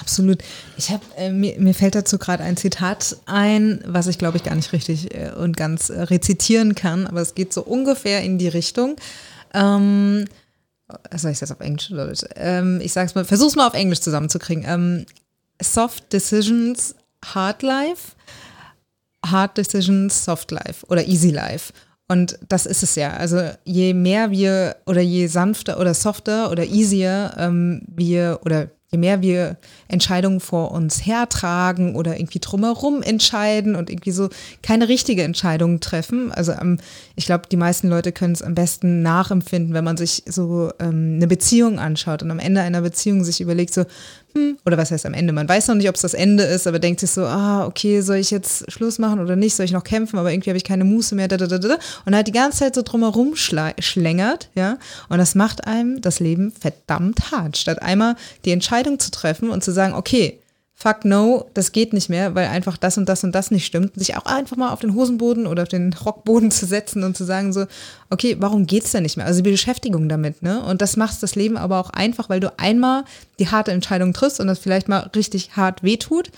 Absolut. 0.00 0.42
Ich 0.76 0.90
habe 0.90 1.04
äh, 1.16 1.30
mir, 1.30 1.58
mir 1.58 1.74
fällt 1.74 1.94
dazu 1.94 2.18
gerade 2.18 2.42
ein 2.42 2.56
Zitat 2.56 3.16
ein, 3.26 3.82
was 3.86 4.06
ich 4.06 4.18
glaube 4.18 4.36
ich 4.36 4.44
gar 4.44 4.54
nicht 4.54 4.72
richtig 4.72 5.14
äh, 5.14 5.32
und 5.32 5.56
ganz 5.56 5.88
äh, 5.88 6.02
rezitieren 6.02 6.74
kann, 6.74 7.06
aber 7.06 7.20
es 7.20 7.34
geht 7.34 7.52
so 7.52 7.62
ungefähr 7.62 8.22
in 8.22 8.38
die 8.38 8.48
Richtung. 8.48 8.96
Ähm, 9.54 10.26
soll 11.14 11.32
ich 11.32 11.38
das 11.38 11.50
auf 11.50 11.60
Englisch 11.60 11.90
oder 11.90 12.12
ähm, 12.36 12.80
ich 12.82 12.92
sag's 12.92 13.14
mal, 13.14 13.24
versuch's 13.24 13.56
mal 13.56 13.66
auf 13.66 13.74
Englisch 13.74 14.00
zusammenzukriegen. 14.00 14.64
Ähm, 14.66 15.06
soft 15.60 16.12
decisions, 16.12 16.94
hard 17.24 17.62
life. 17.62 18.12
Hard 19.30 19.58
Decisions, 19.58 20.24
Soft 20.24 20.50
Life 20.50 20.86
oder 20.88 21.06
Easy 21.06 21.30
Life. 21.30 21.72
Und 22.08 22.38
das 22.48 22.66
ist 22.66 22.82
es 22.82 22.94
ja. 22.94 23.14
Also 23.14 23.40
je 23.64 23.92
mehr 23.92 24.30
wir 24.30 24.76
oder 24.86 25.00
je 25.00 25.26
sanfter 25.26 25.80
oder 25.80 25.92
softer 25.92 26.50
oder 26.52 26.64
easier 26.64 27.34
ähm, 27.36 27.82
wir 27.88 28.40
oder 28.44 28.68
je 28.90 28.98
mehr 28.98 29.22
wir 29.22 29.56
Entscheidungen 29.88 30.38
vor 30.38 30.70
uns 30.70 31.04
hertragen 31.04 31.96
oder 31.96 32.16
irgendwie 32.16 32.38
drumherum 32.38 33.02
entscheiden 33.02 33.74
und 33.74 33.90
irgendwie 33.90 34.12
so 34.12 34.28
keine 34.62 34.88
richtige 34.88 35.24
Entscheidung 35.24 35.80
treffen. 35.80 36.30
Also 36.30 36.52
ähm, 36.52 36.78
ich 37.16 37.26
glaube, 37.26 37.48
die 37.50 37.56
meisten 37.56 37.88
Leute 37.88 38.12
können 38.12 38.34
es 38.34 38.42
am 38.42 38.54
besten 38.54 39.02
nachempfinden, 39.02 39.74
wenn 39.74 39.84
man 39.84 39.96
sich 39.96 40.22
so 40.26 40.70
ähm, 40.78 41.14
eine 41.16 41.26
Beziehung 41.26 41.80
anschaut 41.80 42.22
und 42.22 42.30
am 42.30 42.38
Ende 42.38 42.60
einer 42.60 42.82
Beziehung 42.82 43.24
sich 43.24 43.40
überlegt, 43.40 43.74
so, 43.74 43.84
oder 44.64 44.76
was 44.76 44.90
heißt 44.90 45.06
am 45.06 45.14
Ende? 45.14 45.32
Man 45.32 45.48
weiß 45.48 45.68
noch 45.68 45.74
nicht, 45.74 45.88
ob 45.88 45.94
es 45.94 46.02
das 46.02 46.14
Ende 46.14 46.44
ist, 46.44 46.66
aber 46.66 46.78
denkt 46.78 47.00
sich 47.00 47.10
so, 47.10 47.24
ah, 47.24 47.66
okay, 47.66 48.00
soll 48.00 48.16
ich 48.16 48.30
jetzt 48.30 48.70
Schluss 48.70 48.98
machen 48.98 49.20
oder 49.20 49.36
nicht? 49.36 49.54
Soll 49.54 49.66
ich 49.66 49.72
noch 49.72 49.84
kämpfen? 49.84 50.18
Aber 50.18 50.32
irgendwie 50.32 50.50
habe 50.50 50.56
ich 50.56 50.64
keine 50.64 50.84
Muße 50.84 51.14
mehr. 51.14 51.28
Da, 51.28 51.36
da, 51.36 51.46
da, 51.46 51.58
da. 51.58 51.78
Und 52.04 52.14
halt 52.14 52.26
die 52.26 52.32
ganze 52.32 52.58
Zeit 52.58 52.74
so 52.74 52.82
drumherum 52.82 53.34
schlängert, 53.36 54.50
ja. 54.54 54.78
Und 55.08 55.18
das 55.18 55.34
macht 55.34 55.66
einem 55.66 56.00
das 56.00 56.20
Leben 56.20 56.52
verdammt 56.52 57.30
hart. 57.30 57.56
Statt 57.56 57.82
einmal 57.82 58.16
die 58.44 58.52
Entscheidung 58.52 58.98
zu 58.98 59.10
treffen 59.10 59.50
und 59.50 59.64
zu 59.64 59.72
sagen, 59.72 59.94
okay, 59.94 60.38
fuck 60.78 61.06
no, 61.06 61.50
das 61.54 61.72
geht 61.72 61.94
nicht 61.94 62.10
mehr, 62.10 62.34
weil 62.34 62.48
einfach 62.48 62.76
das 62.76 62.98
und 62.98 63.08
das 63.08 63.24
und 63.24 63.32
das 63.32 63.50
nicht 63.50 63.64
stimmt, 63.64 63.98
sich 63.98 64.14
auch 64.14 64.26
einfach 64.26 64.58
mal 64.58 64.72
auf 64.72 64.80
den 64.80 64.94
Hosenboden 64.94 65.46
oder 65.46 65.62
auf 65.62 65.68
den 65.68 65.94
Rockboden 65.94 66.50
zu 66.52 66.66
setzen 66.66 67.02
und 67.02 67.16
zu 67.16 67.24
sagen 67.24 67.54
so, 67.54 67.64
okay, 68.10 68.36
warum 68.38 68.66
geht's 68.66 68.92
denn 68.92 69.02
nicht 69.02 69.16
mehr? 69.16 69.24
Also 69.24 69.40
die 69.40 69.50
Beschäftigung 69.50 70.08
damit, 70.08 70.42
ne? 70.42 70.62
Und 70.62 70.82
das 70.82 70.98
macht 70.98 71.22
das 71.22 71.34
Leben 71.34 71.56
aber 71.56 71.80
auch 71.80 71.90
einfach, 71.90 72.28
weil 72.28 72.40
du 72.40 72.52
einmal 72.58 73.04
die 73.38 73.48
harte 73.48 73.72
Entscheidung 73.72 74.12
triffst 74.12 74.38
und 74.38 74.48
das 74.48 74.58
vielleicht 74.58 74.88
mal 74.88 75.10
richtig 75.16 75.56
hart 75.56 75.82
wehtut, 75.82 76.30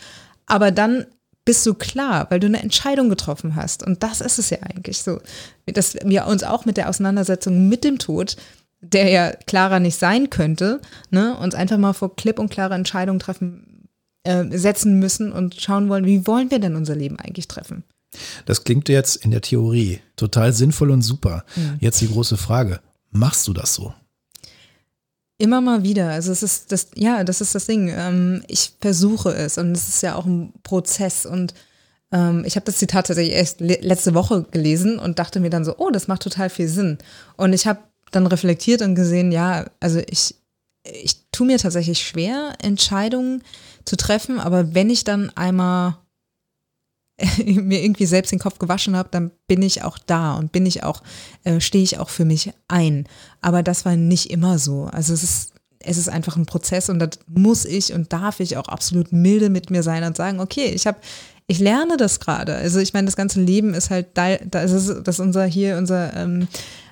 aber 0.47 0.71
dann 0.71 1.07
bist 1.45 1.67
du 1.67 1.75
klar, 1.75 2.27
weil 2.31 2.41
du 2.41 2.47
eine 2.47 2.63
Entscheidung 2.63 3.09
getroffen 3.09 3.57
hast. 3.57 3.83
Und 3.83 4.03
das 4.03 4.21
ist 4.21 4.39
es 4.39 4.51
ja 4.51 4.59
eigentlich 4.63 4.99
so, 4.99 5.19
dass 5.67 5.97
wir 6.05 6.27
uns 6.27 6.45
auch 6.45 6.65
mit 6.65 6.77
der 6.77 6.89
Auseinandersetzung 6.89 7.69
mit 7.69 7.85
dem 7.85 7.99
Tod 7.99 8.37
der 8.81 9.09
ja 9.09 9.33
klarer 9.47 9.81
nicht 9.81 9.99
sein 9.99 10.31
könnte, 10.31 10.81
ne, 11.11 11.37
uns 11.37 11.55
einfach 11.55 11.79
mal 11.79 11.95
vor 11.95 12.15
klipp 12.15 12.39
und 12.39 12.51
klare 12.51 12.75
Entscheidungen 12.75 13.19
treffen, 13.19 13.78
äh, 14.25 14.45
setzen 14.57 14.99
müssen 14.99 15.33
und 15.33 15.55
schauen 15.61 15.89
wollen, 15.89 16.05
wie 16.05 16.27
wollen 16.27 16.51
wir 16.51 16.59
denn 16.59 16.77
unser 16.77 16.97
Leben 16.97 17.19
eigentlich 17.19 17.49
treffen? 17.49 17.85
Das 18.47 18.65
klingt 18.65 18.89
jetzt 18.89 19.17
in 19.17 19.31
der 19.31 19.43
Theorie 19.43 20.01
total 20.17 20.53
sinnvoll 20.53 20.91
und 20.91 21.03
super. 21.03 21.45
Mhm. 21.57 21.77
Jetzt 21.81 22.01
die 22.01 22.09
große 22.09 22.37
Frage, 22.37 22.81
machst 23.11 23.47
du 23.47 23.53
das 23.53 23.75
so? 23.75 23.93
Immer 25.37 25.61
mal 25.61 25.83
wieder. 25.83 26.11
Also 26.11 26.33
es 26.33 26.43
ist 26.43 26.73
das, 26.73 26.89
ja, 26.95 27.23
das 27.23 27.41
ist 27.41 27.55
das 27.55 27.67
Ding. 27.67 27.93
Ähm, 27.95 28.43
ich 28.49 28.73
versuche 28.81 29.31
es 29.31 29.59
und 29.59 29.73
es 29.73 29.89
ist 29.89 30.03
ja 30.03 30.15
auch 30.15 30.27
ein 30.27 30.53
Prozess 30.63 31.27
und 31.27 31.55
ähm, 32.11 32.45
ich 32.47 32.57
habe 32.57 32.65
das 32.65 32.79
Zitat 32.79 33.07
tatsächlich 33.07 33.35
erst 33.35 33.61
letzte 33.61 34.15
Woche 34.15 34.45
gelesen 34.51 34.99
und 34.99 35.19
dachte 35.19 35.41
mir 35.41 35.51
dann 35.51 35.65
so, 35.65 35.77
oh, 35.79 35.91
das 35.91 36.09
macht 36.09 36.23
total 36.23 36.51
viel 36.51 36.69
Sinn. 36.69 36.99
Und 37.37 37.53
ich 37.53 37.67
habe 37.67 37.81
dann 38.11 38.27
reflektiert 38.27 38.83
und 38.83 38.95
gesehen, 38.95 39.31
ja, 39.31 39.67
also 39.81 40.01
ich, 40.09 40.35
ich 40.85 41.29
tue 41.31 41.47
mir 41.47 41.59
tatsächlich 41.59 42.01
schwer, 42.01 42.55
Entscheidungen 42.63 43.43
zu 43.89 43.97
treffen, 43.97 44.39
aber 44.39 44.75
wenn 44.75 44.91
ich 44.91 45.05
dann 45.05 45.31
einmal 45.31 45.97
mir 47.45 47.83
irgendwie 47.83 48.07
selbst 48.07 48.31
den 48.31 48.39
Kopf 48.39 48.59
gewaschen 48.59 48.97
habe, 48.97 49.09
dann 49.11 49.31
bin 49.47 49.63
ich 49.63 49.83
auch 49.83 49.99
da 49.99 50.35
und 50.35 50.53
bin 50.53 50.67
ich 50.67 50.85
auch, 50.85 51.03
äh, 51.45 51.61
stehe 51.61 51.83
ich 51.83 51.99
auch 51.99 52.11
für 52.11 52.25
mich 52.25 52.53
ein. 52.69 53.07
Aber 53.41 53.63
das 53.63 53.85
war 53.85 53.97
nicht 53.97 54.31
immer 54.31 54.59
so. 54.59 54.85
Also 54.85 55.15
es 55.15 55.23
ist, 55.23 55.53
es 55.81 55.97
ist 55.97 56.09
einfach 56.09 56.37
ein 56.37 56.47
Prozess 56.47 56.91
und 56.91 56.99
das 56.99 57.19
muss 57.27 57.65
ich 57.65 57.93
und 57.93 58.13
darf 58.13 58.41
ich 58.41 58.57
auch 58.57 58.69
absolut 58.69 59.13
milde 59.13 59.49
mit 59.49 59.71
mir 59.71 59.83
sein 59.83 60.05
und 60.05 60.17
sagen, 60.17 60.39
okay, 60.39 60.67
ich 60.67 60.87
habe, 60.87 60.99
ich 61.47 61.59
lerne 61.59 61.97
das 61.97 62.21
gerade. 62.21 62.55
Also 62.55 62.79
ich 62.79 62.93
meine, 62.93 63.07
das 63.07 63.17
ganze 63.17 63.41
Leben 63.41 63.75
ist 63.75 63.91
halt 63.91 64.09
da, 64.15 64.37
das 64.37 64.71
ist, 64.71 64.89
das 65.05 65.17
ist 65.17 65.21
unser 65.21 65.45
hier, 65.45 65.77
unser 65.77 66.15
ähm, 66.15 66.47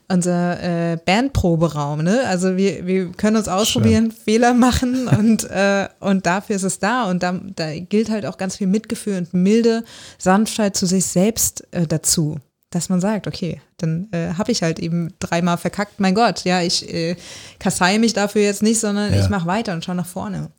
unser 0.09 0.93
äh, 0.93 0.97
Bandproberaum. 1.05 2.03
Ne? 2.03 2.23
Also 2.27 2.57
wir, 2.57 2.87
wir 2.87 3.13
können 3.13 3.37
uns 3.37 3.49
ausprobieren, 3.49 4.11
Schön. 4.11 4.21
Fehler 4.25 4.55
machen 4.55 5.09
und, 5.09 5.45
äh, 5.51 5.89
und 6.01 6.27
dafür 6.27 6.57
ist 6.57 6.63
es 6.63 6.79
da. 6.79 7.11
Und 7.11 7.23
da, 7.23 7.41
da 7.57 7.79
gilt 7.79 8.11
halt 8.11 8.27
auch 8.27 8.39
ganz 8.39 8.57
viel 8.57 8.67
Mitgefühl 8.67 9.19
und 9.19 9.35
milde 9.35 9.85
Sanftheit 10.19 10.77
zu 10.77 10.87
sich 10.87 11.07
selbst 11.07 11.67
äh, 11.73 11.87
dazu. 11.87 12.39
Dass 12.71 12.89
man 12.89 13.01
sagt, 13.01 13.27
okay, 13.27 13.61
dann 13.79 14.09
äh, 14.13 14.35
habe 14.35 14.53
ich 14.53 14.63
halt 14.63 14.79
eben 14.81 15.15
dreimal 15.19 15.57
verkackt. 15.57 16.01
Mein 16.01 16.15
Gott, 16.15 16.45
ja, 16.45 16.63
ich 16.63 16.93
äh, 16.93 17.17
kasseie 17.59 17.99
mich 17.99 18.13
dafür 18.13 18.43
jetzt 18.43 18.63
nicht, 18.63 18.81
sondern 18.81 19.13
ja. 19.13 19.21
ich 19.21 19.29
mache 19.29 19.47
weiter 19.47 19.73
und 19.73 19.85
schaue 19.85 19.95
nach 19.95 20.07
vorne. 20.07 20.51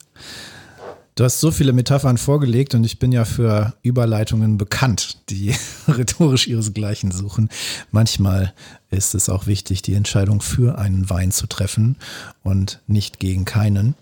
Du 1.18 1.24
hast 1.24 1.40
so 1.40 1.50
viele 1.50 1.74
Metaphern 1.74 2.20
vorgelegt 2.20 2.76
und 2.76 2.84
ich 2.84 3.00
bin 3.00 3.12
ja 3.12 3.26
für 3.26 3.74
Überleitungen 3.82 4.60
bekannt, 4.60 5.18
die 5.32 5.52
rhetorisch 5.88 6.48
ihresgleichen 6.48 7.12
suchen. 7.12 7.50
Manchmal 7.90 8.54
ist 8.92 9.16
es 9.16 9.28
auch 9.28 9.48
wichtig, 9.48 9.82
die 9.82 9.96
Entscheidung 9.96 10.42
für 10.42 10.78
einen 10.78 11.10
Wein 11.10 11.32
zu 11.32 11.48
treffen 11.48 11.96
und 12.44 12.82
nicht 12.86 13.20
gegen 13.20 13.46
keinen. 13.46 13.96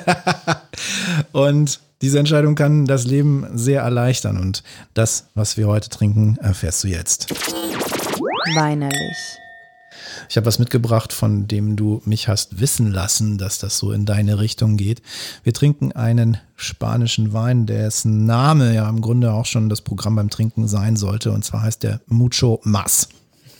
und 1.32 1.80
diese 2.02 2.18
Entscheidung 2.18 2.54
kann 2.54 2.84
das 2.84 3.06
Leben 3.06 3.46
sehr 3.54 3.80
erleichtern 3.80 4.36
und 4.36 4.62
das, 4.92 5.28
was 5.34 5.56
wir 5.56 5.68
heute 5.68 5.88
trinken, 5.88 6.36
erfährst 6.36 6.84
du 6.84 6.88
jetzt. 6.88 7.30
Weinerlich. 8.54 9.16
Ich 10.28 10.36
habe 10.36 10.46
was 10.46 10.58
mitgebracht, 10.58 11.12
von 11.12 11.48
dem 11.48 11.76
du 11.76 12.02
mich 12.04 12.28
hast 12.28 12.60
wissen 12.60 12.90
lassen, 12.90 13.38
dass 13.38 13.58
das 13.58 13.78
so 13.78 13.92
in 13.92 14.06
deine 14.06 14.38
Richtung 14.38 14.76
geht. 14.76 15.02
Wir 15.42 15.52
trinken 15.52 15.92
einen 15.92 16.38
spanischen 16.56 17.32
Wein, 17.32 17.66
dessen 17.66 18.26
Name 18.26 18.74
ja 18.74 18.88
im 18.88 19.00
Grunde 19.00 19.32
auch 19.32 19.46
schon 19.46 19.68
das 19.68 19.80
Programm 19.80 20.16
beim 20.16 20.30
Trinken 20.30 20.68
sein 20.68 20.96
sollte. 20.96 21.32
Und 21.32 21.44
zwar 21.44 21.62
heißt 21.62 21.82
der 21.82 22.00
Mucho 22.06 22.60
Mas. 22.64 23.08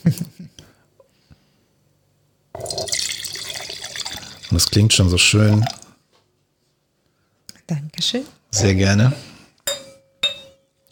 Und 4.51 4.57
das 4.57 4.69
klingt 4.71 4.93
schon 4.93 5.09
so 5.09 5.17
schön. 5.17 5.65
Dankeschön. 7.69 8.25
Sehr 8.51 8.75
gerne. 8.75 9.13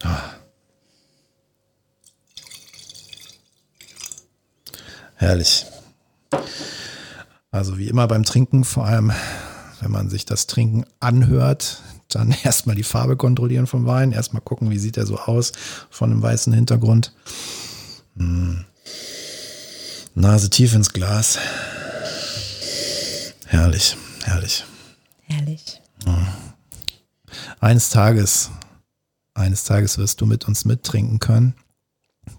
Oh. 0.05 0.38
Herrlich. 5.19 5.67
Also 7.51 7.77
wie 7.77 7.89
immer 7.89 8.07
beim 8.07 8.25
Trinken, 8.25 8.65
vor 8.65 8.87
allem 8.87 9.13
wenn 9.81 9.91
man 9.91 10.09
sich 10.11 10.25
das 10.25 10.47
Trinken 10.47 10.85
anhört, 11.01 11.83
dann 12.09 12.35
erstmal 12.45 12.77
die 12.77 12.85
Farbe 12.85 13.17
kontrollieren 13.17 13.67
vom 13.67 13.85
Wein, 13.87 14.13
erstmal 14.13 14.43
gucken, 14.43 14.71
wie 14.71 14.79
sieht 14.79 14.97
er 14.97 15.07
so 15.07 15.19
aus 15.19 15.53
von 15.91 16.13
einem 16.13 16.23
weißen 16.23 16.53
Hintergrund. 16.53 17.13
Hm. 18.17 18.65
Nase 20.15 20.51
tief 20.51 20.75
ins 20.75 20.93
Glas. 20.93 21.39
Herrlich, 23.47 23.97
herrlich. 24.25 24.65
Herrlich. 25.23 25.81
Eines 27.61 27.91
Tages, 27.91 28.51
eines 29.35 29.65
Tages 29.65 29.99
wirst 29.99 30.21
du 30.21 30.27
mit 30.27 30.47
uns 30.47 30.65
mittrinken 30.65 31.19
können, 31.19 31.55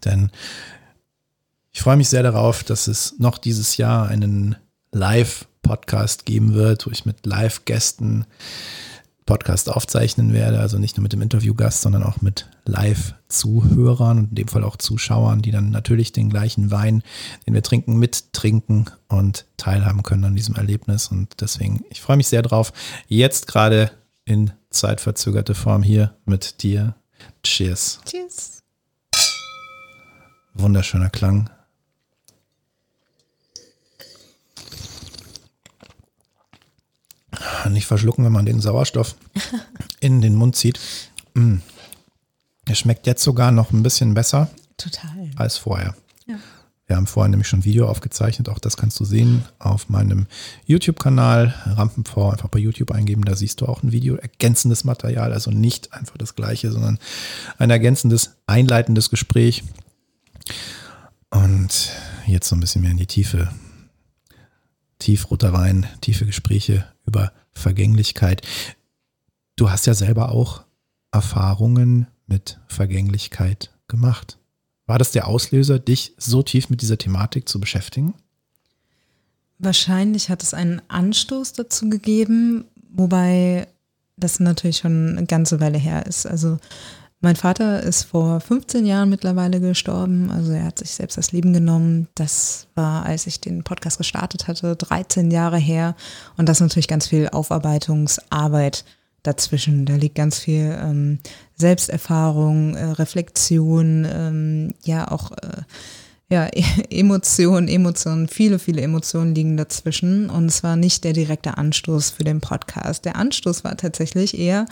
denn 0.05 0.31
ich 1.71 1.81
freue 1.81 1.97
mich 1.97 2.09
sehr 2.09 2.23
darauf, 2.23 2.63
dass 2.63 2.87
es 2.87 3.15
noch 3.19 3.37
dieses 3.37 3.77
Jahr 3.77 4.07
einen 4.07 4.55
Live-Podcast 4.91 6.25
geben 6.25 6.53
wird, 6.53 6.87
wo 6.87 6.91
ich 6.91 7.05
mit 7.05 7.25
Live-Gästen 7.25 8.25
Podcast 9.29 9.69
aufzeichnen 9.69 10.33
werde. 10.33 10.59
Also 10.59 10.79
nicht 10.79 10.97
nur 10.97 11.03
mit 11.03 11.13
dem 11.13 11.21
Interviewgast, 11.21 11.83
sondern 11.83 12.01
auch 12.01 12.21
mit 12.21 12.49
Live-Zuhörern 12.65 14.17
und 14.17 14.29
in 14.29 14.35
dem 14.35 14.47
Fall 14.47 14.63
auch 14.63 14.75
Zuschauern, 14.75 15.43
die 15.43 15.51
dann 15.51 15.69
natürlich 15.69 16.11
den 16.11 16.31
gleichen 16.31 16.71
Wein, 16.71 17.03
den 17.45 17.53
wir 17.53 17.61
trinken, 17.61 17.97
mittrinken 17.97 18.89
und 19.07 19.45
teilhaben 19.57 20.01
können 20.01 20.23
an 20.23 20.35
diesem 20.35 20.55
Erlebnis. 20.55 21.09
Und 21.09 21.41
deswegen, 21.41 21.85
ich 21.91 22.01
freue 22.01 22.17
mich 22.17 22.27
sehr 22.27 22.41
drauf. 22.41 22.73
Jetzt 23.07 23.45
gerade 23.45 23.91
in 24.25 24.51
zeitverzögerte 24.71 25.53
Form 25.53 25.83
hier 25.83 26.15
mit 26.25 26.63
dir. 26.63 26.95
Cheers. 27.43 27.99
Cheers. 28.05 28.63
Wunderschöner 30.55 31.11
Klang. 31.11 31.51
Nicht 37.69 37.87
verschlucken, 37.87 38.23
wenn 38.25 38.31
man 38.31 38.45
den 38.45 38.61
Sauerstoff 38.61 39.15
in 39.99 40.21
den 40.21 40.35
Mund 40.35 40.55
zieht. 40.55 40.79
Mm. 41.33 41.57
Er 42.65 42.75
schmeckt 42.75 43.07
jetzt 43.07 43.23
sogar 43.23 43.51
noch 43.51 43.71
ein 43.71 43.81
bisschen 43.81 44.13
besser 44.13 44.49
Total. 44.77 45.31
als 45.35 45.57
vorher. 45.57 45.95
Ja. 46.27 46.35
Wir 46.89 46.95
haben 46.95 47.05
vorher 47.05 47.29
nämlich 47.29 47.47
schon 47.47 47.59
ein 47.59 47.65
Video 47.65 47.87
aufgezeichnet, 47.87 48.49
auch 48.49 48.57
das 48.57 48.75
kannst 48.75 48.99
du 48.99 49.05
sehen 49.05 49.43
auf 49.59 49.89
meinem 49.89 50.25
YouTube-Kanal 50.65 51.53
Rampenvor. 51.67 52.31
Einfach 52.31 52.49
bei 52.49 52.57
YouTube 52.57 52.91
eingeben, 52.91 53.25
da 53.25 53.35
siehst 53.35 53.61
du 53.61 53.67
auch 53.67 53.83
ein 53.83 53.91
Video, 53.91 54.15
ergänzendes 54.15 54.83
Material, 54.83 55.31
also 55.31 55.51
nicht 55.51 55.93
einfach 55.93 56.17
das 56.17 56.33
gleiche, 56.33 56.71
sondern 56.71 56.97
ein 57.59 57.69
ergänzendes, 57.69 58.37
einleitendes 58.47 59.11
Gespräch. 59.11 59.63
Und 61.29 61.91
jetzt 62.25 62.49
so 62.49 62.55
ein 62.55 62.59
bisschen 62.59 62.81
mehr 62.81 62.91
in 62.91 62.97
die 62.97 63.05
Tiefe. 63.05 63.49
Tiefroter 64.97 65.53
Wein, 65.53 65.85
tiefe 66.01 66.25
Gespräche 66.25 66.85
über 67.05 67.31
Vergänglichkeit. 67.59 68.41
Du 69.55 69.69
hast 69.69 69.85
ja 69.85 69.93
selber 69.93 70.31
auch 70.31 70.63
Erfahrungen 71.11 72.07
mit 72.27 72.59
Vergänglichkeit 72.67 73.71
gemacht. 73.87 74.37
War 74.85 74.97
das 74.97 75.11
der 75.11 75.27
Auslöser, 75.27 75.77
dich 75.77 76.13
so 76.17 76.41
tief 76.41 76.69
mit 76.69 76.81
dieser 76.81 76.97
Thematik 76.97 77.47
zu 77.47 77.59
beschäftigen? 77.59 78.13
Wahrscheinlich 79.59 80.29
hat 80.29 80.41
es 80.41 80.53
einen 80.53 80.81
Anstoß 80.87 81.53
dazu 81.53 81.89
gegeben, 81.89 82.65
wobei 82.91 83.67
das 84.17 84.39
natürlich 84.39 84.77
schon 84.77 85.17
eine 85.17 85.25
ganze 85.25 85.59
Weile 85.59 85.77
her 85.77 86.05
ist. 86.05 86.25
Also 86.25 86.57
mein 87.21 87.35
Vater 87.35 87.83
ist 87.83 88.03
vor 88.03 88.39
15 88.39 88.85
Jahren 88.85 89.09
mittlerweile 89.09 89.59
gestorben. 89.59 90.31
Also 90.31 90.53
er 90.53 90.63
hat 90.63 90.79
sich 90.79 90.91
selbst 90.91 91.17
das 91.17 91.33
Leben 91.33 91.51
genommen. 91.51 92.07
Das 92.15 92.67
war, 92.75 93.05
als 93.05 93.27
ich 93.27 93.41
den 93.41 93.63
Podcast 93.63 93.97
gestartet 93.97 94.47
hatte, 94.47 94.77
13 94.77 95.29
Jahre 95.29 95.57
her. 95.57 95.95
Und 96.37 96.47
das 96.47 96.57
ist 96.57 96.61
natürlich 96.61 96.87
ganz 96.87 97.07
viel 97.07 97.27
Aufarbeitungsarbeit 97.27 98.85
dazwischen. 99.23 99.85
Da 99.85 99.95
liegt 99.95 100.15
ganz 100.15 100.39
viel 100.39 100.77
ähm, 100.81 101.19
Selbsterfahrung, 101.55 102.75
äh, 102.75 102.85
Reflexion, 102.85 104.07
ähm, 104.09 104.73
ja 104.85 105.11
auch 105.11 105.31
äh, 105.31 105.63
ja, 106.29 106.47
Emotionen, 106.89 107.67
Emotionen, 107.67 108.27
viele, 108.27 108.59
viele 108.59 108.81
Emotionen 108.81 109.35
liegen 109.35 109.57
dazwischen. 109.57 110.29
Und 110.29 110.45
es 110.45 110.63
war 110.63 110.75
nicht 110.75 111.03
der 111.03 111.13
direkte 111.13 111.57
Anstoß 111.57 112.11
für 112.11 112.23
den 112.23 112.39
Podcast. 112.39 113.03
Der 113.03 113.17
Anstoß 113.17 113.63
war 113.63 113.75
tatsächlich 113.75 114.37
eher, 114.37 114.65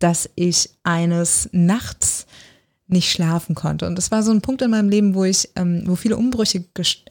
dass 0.00 0.28
ich 0.34 0.70
eines 0.82 1.48
Nachts 1.52 2.26
nicht 2.90 3.10
schlafen 3.10 3.54
konnte. 3.54 3.86
Und 3.86 3.96
das 3.96 4.10
war 4.10 4.22
so 4.22 4.32
ein 4.32 4.40
Punkt 4.40 4.62
in 4.62 4.70
meinem 4.70 4.88
Leben, 4.88 5.14
wo 5.14 5.24
ich, 5.24 5.48
ähm, 5.56 5.84
wo 5.86 5.94
viele 5.94 6.16
Umbrüche, 6.16 6.64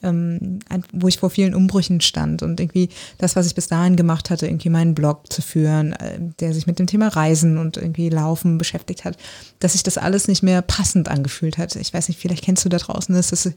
ähm, 0.03 0.59
wo 0.91 1.07
ich 1.07 1.17
vor 1.17 1.29
vielen 1.29 1.55
Umbrüchen 1.55 2.01
stand 2.01 2.43
und 2.43 2.59
irgendwie 2.59 2.89
das, 3.17 3.35
was 3.35 3.47
ich 3.47 3.55
bis 3.55 3.67
dahin 3.67 3.95
gemacht 3.95 4.29
hatte, 4.29 4.45
irgendwie 4.45 4.69
meinen 4.69 4.93
Blog 4.93 5.31
zu 5.31 5.41
führen, 5.41 5.93
äh, 5.93 6.19
der 6.39 6.53
sich 6.53 6.67
mit 6.67 6.79
dem 6.79 6.87
Thema 6.87 7.07
Reisen 7.07 7.57
und 7.57 7.77
irgendwie 7.77 8.09
Laufen 8.09 8.57
beschäftigt 8.57 9.05
hat, 9.05 9.17
dass 9.59 9.71
sich 9.71 9.83
das 9.83 9.97
alles 9.97 10.27
nicht 10.27 10.43
mehr 10.43 10.61
passend 10.61 11.07
angefühlt 11.07 11.57
hat. 11.57 11.75
Ich 11.75 11.93
weiß 11.93 12.09
nicht, 12.09 12.19
vielleicht 12.19 12.43
kennst 12.43 12.65
du 12.65 12.69
da 12.69 12.77
draußen 12.77 13.15
das, 13.15 13.29
dass 13.29 13.49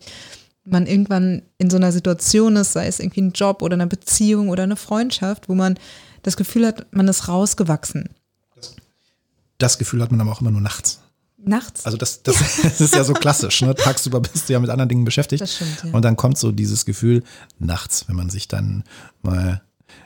man 0.64 0.86
irgendwann 0.86 1.42
in 1.58 1.70
so 1.70 1.76
einer 1.76 1.90
Situation 1.90 2.54
ist, 2.54 2.72
sei 2.72 2.86
es 2.86 3.00
irgendwie 3.00 3.22
ein 3.22 3.32
Job 3.32 3.62
oder 3.62 3.74
eine 3.74 3.88
Beziehung 3.88 4.48
oder 4.48 4.62
eine 4.62 4.76
Freundschaft, 4.76 5.48
wo 5.48 5.54
man 5.54 5.76
das 6.22 6.36
Gefühl 6.36 6.66
hat, 6.66 6.86
man 6.92 7.08
ist 7.08 7.26
rausgewachsen. 7.26 8.10
Das 9.59 9.78
Gefühl 9.78 10.02
hat 10.02 10.11
man 10.11 10.21
aber 10.21 10.32
auch 10.32 10.40
immer 10.40 10.50
nur 10.50 10.61
nachts. 10.61 11.00
Nachts? 11.44 11.85
Also 11.85 11.97
das, 11.97 12.23
das, 12.23 12.37
das 12.62 12.80
ist 12.80 12.94
ja 12.94 13.04
so 13.04 13.12
klassisch. 13.12 13.62
Ne? 13.62 13.75
Tagsüber 13.75 14.21
bist 14.21 14.49
du 14.49 14.52
ja 14.52 14.61
mit 14.61 14.71
anderen 14.71 14.88
Dingen 14.88 15.04
beschäftigt. 15.04 15.42
Das 15.42 15.56
stimmt, 15.56 15.85
ja. 15.85 15.92
Und 15.92 16.04
dann 16.04 16.16
kommt 16.16 16.38
so 16.38 16.52
dieses 16.52 16.85
Gefühl 16.85 17.23
nachts, 17.59 18.09
wenn 18.09 18.16
man 18.16 18.30
sich 18.30 18.49
dann 18.49 18.85
mal 19.23 19.62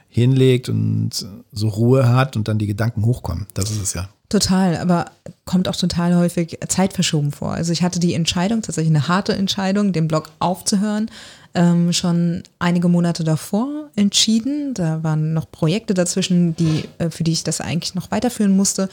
hinlegt 0.09 0.69
und 0.71 1.11
so 1.53 1.69
Ruhe 1.69 2.09
hat 2.09 2.37
und 2.37 2.49
dann 2.49 2.59
die 2.59 2.67
Gedanken 2.67 3.05
hochkommen. 3.05 3.47
Das 3.55 3.71
ist 3.71 3.83
es 3.83 3.93
ja. 3.93 4.09
Total, 4.29 4.77
aber 4.79 5.05
kommt 5.45 5.69
auch 5.69 5.77
total 5.77 6.17
häufig 6.17 6.59
zeitverschoben 6.67 7.31
vor. 7.31 7.53
Also 7.53 7.73
ich 7.73 7.83
hatte 7.83 8.01
die 8.01 8.15
Entscheidung, 8.15 8.63
tatsächlich 8.63 8.93
eine 8.93 9.07
harte 9.07 9.35
Entscheidung, 9.35 9.93
den 9.93 10.09
Blog 10.09 10.31
aufzuhören, 10.41 11.11
ähm, 11.57 11.93
schon 11.95 12.43
einige 12.59 12.89
Monate 12.89 13.25
davor 13.25 13.89
entschieden. 13.97 14.75
Da 14.75 15.03
waren 15.03 15.33
noch 15.33 15.51
Projekte 15.51 15.95
dazwischen, 15.95 16.55
die, 16.55 16.85
äh, 16.99 17.09
für 17.09 17.25
die 17.25 17.33
ich 17.33 17.45
das 17.45 17.63
eigentlich 17.63 17.95
noch 17.95 18.11
weiterführen 18.11 18.55
musste. 18.55 18.91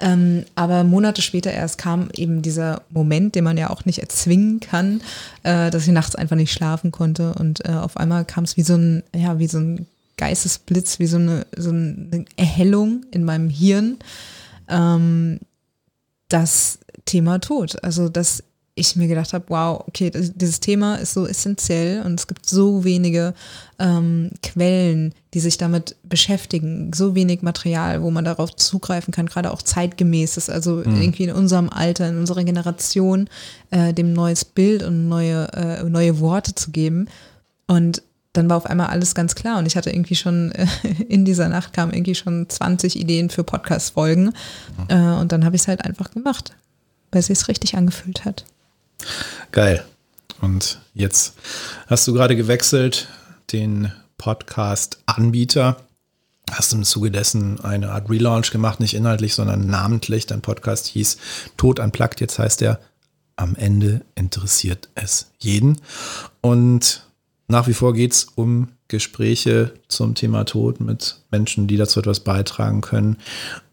Ähm, 0.00 0.44
aber 0.54 0.82
Monate 0.82 1.20
später 1.20 1.52
erst 1.52 1.76
kam 1.76 2.08
eben 2.14 2.40
dieser 2.40 2.82
Moment, 2.88 3.34
den 3.34 3.44
man 3.44 3.58
ja 3.58 3.68
auch 3.68 3.84
nicht 3.84 3.98
erzwingen 3.98 4.60
kann, 4.60 5.02
äh, 5.42 5.70
dass 5.70 5.86
ich 5.86 5.92
nachts 5.92 6.16
einfach 6.16 6.36
nicht 6.36 6.52
schlafen 6.52 6.90
konnte. 6.90 7.34
Und 7.34 7.66
äh, 7.68 7.72
auf 7.72 7.98
einmal 7.98 8.24
kam 8.24 8.44
es 8.44 8.56
wie 8.56 8.62
so 8.62 8.76
ein, 8.76 9.02
ja, 9.14 9.38
wie 9.38 9.48
so 9.48 9.58
ein 9.58 9.86
Geistesblitz, 10.16 10.98
wie 10.98 11.06
so 11.06 11.18
eine, 11.18 11.46
so 11.54 11.68
eine 11.68 12.24
Erhellung 12.36 13.04
in 13.10 13.24
meinem 13.24 13.50
Hirn 13.50 13.98
ähm, 14.68 15.38
das 16.30 16.78
Thema 17.04 17.40
Tod. 17.40 17.82
Also, 17.84 18.08
dass 18.08 18.42
ich 18.78 18.94
mir 18.94 19.08
gedacht 19.08 19.32
habe, 19.32 19.46
wow, 19.48 19.82
okay, 19.88 20.10
das, 20.10 20.32
dieses 20.34 20.60
Thema 20.60 20.96
ist 20.96 21.14
so 21.14 21.26
essentiell 21.26 22.02
und 22.02 22.20
es 22.20 22.26
gibt 22.26 22.48
so 22.48 22.84
wenige 22.84 23.32
ähm, 23.78 24.30
Quellen, 24.42 25.14
die 25.32 25.40
sich 25.40 25.56
damit 25.56 25.96
beschäftigen, 26.02 26.92
so 26.94 27.14
wenig 27.14 27.40
Material, 27.40 28.02
wo 28.02 28.10
man 28.10 28.26
darauf 28.26 28.54
zugreifen 28.54 29.14
kann, 29.14 29.26
gerade 29.26 29.50
auch 29.50 29.62
zeitgemäß 29.62 30.36
ist, 30.36 30.50
also 30.50 30.82
mhm. 30.84 31.00
irgendwie 31.00 31.24
in 31.24 31.32
unserem 31.32 31.70
Alter, 31.70 32.06
in 32.06 32.18
unserer 32.18 32.44
Generation, 32.44 33.30
äh, 33.70 33.94
dem 33.94 34.12
neues 34.12 34.44
Bild 34.44 34.82
und 34.82 35.08
neue, 35.08 35.50
äh, 35.54 35.82
neue 35.84 36.20
Worte 36.20 36.54
zu 36.54 36.70
geben. 36.70 37.08
Und 37.66 38.02
dann 38.34 38.50
war 38.50 38.58
auf 38.58 38.66
einmal 38.66 38.88
alles 38.88 39.14
ganz 39.14 39.34
klar 39.34 39.58
und 39.58 39.64
ich 39.64 39.78
hatte 39.78 39.88
irgendwie 39.88 40.16
schon 40.16 40.52
äh, 40.52 40.66
in 41.08 41.24
dieser 41.24 41.48
Nacht 41.48 41.72
kamen 41.72 41.94
irgendwie 41.94 42.14
schon 42.14 42.46
20 42.46 43.00
Ideen 43.00 43.30
für 43.30 43.42
Podcast-Folgen 43.42 44.34
äh, 44.88 44.94
und 44.94 45.32
dann 45.32 45.46
habe 45.46 45.56
ich 45.56 45.62
es 45.62 45.68
halt 45.68 45.82
einfach 45.82 46.10
gemacht, 46.10 46.54
weil 47.10 47.20
es 47.20 47.26
sich 47.28 47.48
richtig 47.48 47.74
angefühlt 47.74 48.26
hat. 48.26 48.44
Geil. 49.52 49.84
Und 50.40 50.80
jetzt 50.94 51.34
hast 51.86 52.06
du 52.06 52.12
gerade 52.12 52.36
gewechselt 52.36 53.08
den 53.52 53.92
Podcast-Anbieter. 54.18 55.76
Hast 56.50 56.72
im 56.72 56.84
Zuge 56.84 57.10
dessen 57.10 57.60
eine 57.60 57.90
Art 57.90 58.08
Relaunch 58.08 58.50
gemacht, 58.50 58.80
nicht 58.80 58.94
inhaltlich, 58.94 59.34
sondern 59.34 59.66
namentlich. 59.66 60.26
Dein 60.26 60.42
Podcast 60.42 60.86
hieß 60.88 61.18
Tod 61.56 61.80
unplugged. 61.80 62.20
Jetzt 62.20 62.38
heißt 62.38 62.62
er 62.62 62.80
Am 63.36 63.56
Ende 63.56 64.02
interessiert 64.14 64.88
es 64.94 65.30
jeden. 65.38 65.80
Und 66.40 67.04
nach 67.48 67.66
wie 67.66 67.74
vor 67.74 67.94
geht 67.94 68.12
es 68.12 68.24
um 68.24 68.68
Gespräche 68.88 69.74
zum 69.88 70.14
Thema 70.14 70.44
Tod 70.44 70.80
mit 70.80 71.20
Menschen, 71.30 71.66
die 71.66 71.76
dazu 71.76 72.00
etwas 72.00 72.20
beitragen 72.20 72.80
können. 72.80 73.18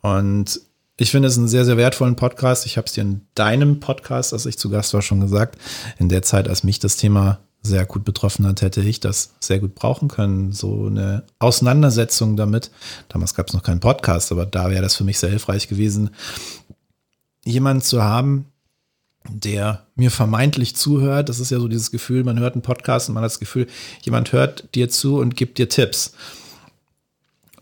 Und 0.02 0.60
ich 0.98 1.12
finde 1.12 1.28
es 1.28 1.38
einen 1.38 1.48
sehr, 1.48 1.66
sehr 1.66 1.78
wertvollen 1.78 2.16
Podcast. 2.16 2.66
Ich 2.66 2.78
habe 2.78 2.86
es 2.86 2.94
dir 2.94 3.02
in 3.02 3.22
deinem 3.34 3.80
Podcast, 3.80 4.34
als 4.34 4.46
ich 4.46 4.58
zu 4.58 4.70
Gast 4.70 4.94
war, 4.94 5.02
schon 5.02 5.22
gesagt. 5.22 5.58
In 5.98 6.10
der 6.10 6.22
Zeit, 6.22 6.48
als 6.48 6.64
mich 6.64 6.80
das 6.80 6.98
Thema 6.98 7.40
sehr 7.64 7.86
gut 7.86 8.04
betroffen 8.04 8.46
hat, 8.46 8.62
hätte 8.62 8.82
ich 8.82 9.00
das 9.00 9.34
sehr 9.40 9.60
gut 9.60 9.74
brauchen 9.74 10.08
können. 10.08 10.52
So 10.52 10.86
eine 10.86 11.24
Auseinandersetzung 11.40 12.36
damit. 12.36 12.70
Damals 13.10 13.34
gab 13.34 13.48
es 13.48 13.54
noch 13.54 13.64
keinen 13.64 13.80
Podcast, 13.80 14.32
aber 14.32 14.46
da 14.46 14.70
wäre 14.70 14.84
das 14.84 14.96
für 14.96 15.06
mich 15.06 15.18
sehr 15.18 15.30
hilfreich 15.30 15.68
gewesen, 15.68 16.12
jemanden 17.46 17.82
zu 17.82 18.04
haben, 18.04 18.46
der 19.30 19.88
mir 19.96 20.12
vermeintlich 20.12 20.76
zuhört. 20.76 21.30
Das 21.30 21.40
ist 21.40 21.50
ja 21.50 21.60
so 21.60 21.70
dieses 21.70 21.90
Gefühl, 21.90 22.24
man 22.24 22.40
hört 22.40 22.54
einen 22.54 22.62
Podcast 22.62 23.08
und 23.08 23.16
man 23.16 23.24
hat 23.24 23.32
das 23.32 23.40
Gefühl, 23.40 23.68
jemand 24.02 24.32
hört 24.34 24.76
dir 24.76 24.90
zu 24.90 25.18
und 25.18 25.38
gibt 25.38 25.58
dir 25.58 25.70
Tipps. 25.70 26.14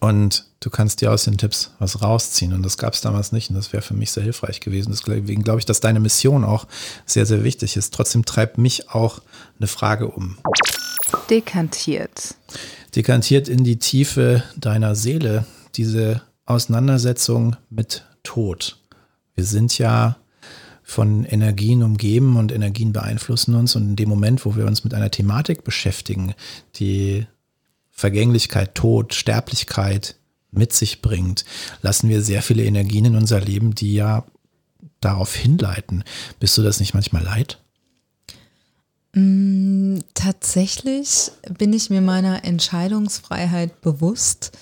Und 0.02 0.48
du 0.62 0.72
kannst 0.72 1.02
dir 1.02 1.12
aus 1.12 1.26
den 1.26 1.38
Tipps 1.38 1.72
was 1.78 2.02
rausziehen. 2.02 2.54
Und 2.54 2.64
das 2.64 2.80
gab 2.80 2.96
es 2.96 3.02
damals 3.02 3.32
nicht. 3.32 3.52
Und 3.52 3.56
das 3.56 3.72
wäre 3.72 3.84
für 3.84 3.94
mich 3.94 4.12
sehr 4.12 4.24
hilfreich 4.24 4.60
gewesen. 4.60 4.92
Deswegen 4.92 5.44
glaube 5.44 5.60
ich, 5.60 5.66
dass 5.66 5.80
deine 5.80 6.00
Mission 6.00 6.44
auch 6.44 6.66
sehr, 7.06 7.28
sehr 7.28 7.44
wichtig 7.44 7.78
ist. 7.78 7.94
Trotzdem 7.94 8.26
treibt 8.26 8.58
mich 8.58 8.90
auch 8.90 9.22
eine 9.60 9.68
Frage 9.68 10.08
um. 10.08 10.40
Dekantiert. 11.30 12.34
Dekantiert 12.96 13.48
in 13.48 13.64
die 13.64 13.78
Tiefe 13.78 14.44
deiner 14.58 14.96
Seele. 14.96 15.46
Diese 15.76 16.24
Auseinandersetzung 16.46 17.56
mit 17.70 18.04
Tod. 18.24 18.80
Wir 19.36 19.46
sind 19.46 19.78
ja 19.78 20.18
von 20.82 21.26
Energien 21.26 21.84
umgeben 21.84 22.38
und 22.38 22.52
Energien 22.52 22.92
beeinflussen 22.92 23.54
uns. 23.54 23.76
Und 23.76 23.84
in 23.84 23.96
dem 23.98 24.10
Moment, 24.10 24.46
wo 24.46 24.56
wir 24.56 24.66
uns 24.66 24.84
mit 24.84 24.96
einer 24.96 25.12
Thematik 25.12 25.64
beschäftigen, 25.64 26.34
die 26.78 27.28
Vergänglichkeit, 27.92 28.76
Tod, 28.76 29.14
Sterblichkeit 29.14 30.16
mit 30.52 30.74
sich 30.74 31.02
bringt, 31.02 31.46
lassen 31.82 32.10
wir 32.10 32.22
sehr 32.22 32.42
viele 32.42 32.64
Energien 32.64 33.06
in 33.06 33.16
unser 33.16 33.40
Leben, 33.40 33.76
die 33.76 33.94
ja 33.94 34.26
darauf 35.00 35.36
hinleiten. 35.36 36.04
Bist 36.40 36.58
du 36.58 36.62
das 36.62 36.80
nicht 36.80 36.94
manchmal 36.94 37.24
leid? 37.24 37.60
Mm, 39.14 40.00
tatsächlich 40.14 41.32
bin 41.58 41.74
ich 41.74 41.90
mir 41.90 42.02
meiner 42.02 42.46
Entscheidungsfreiheit 42.46 43.82
bewusst 43.82 44.58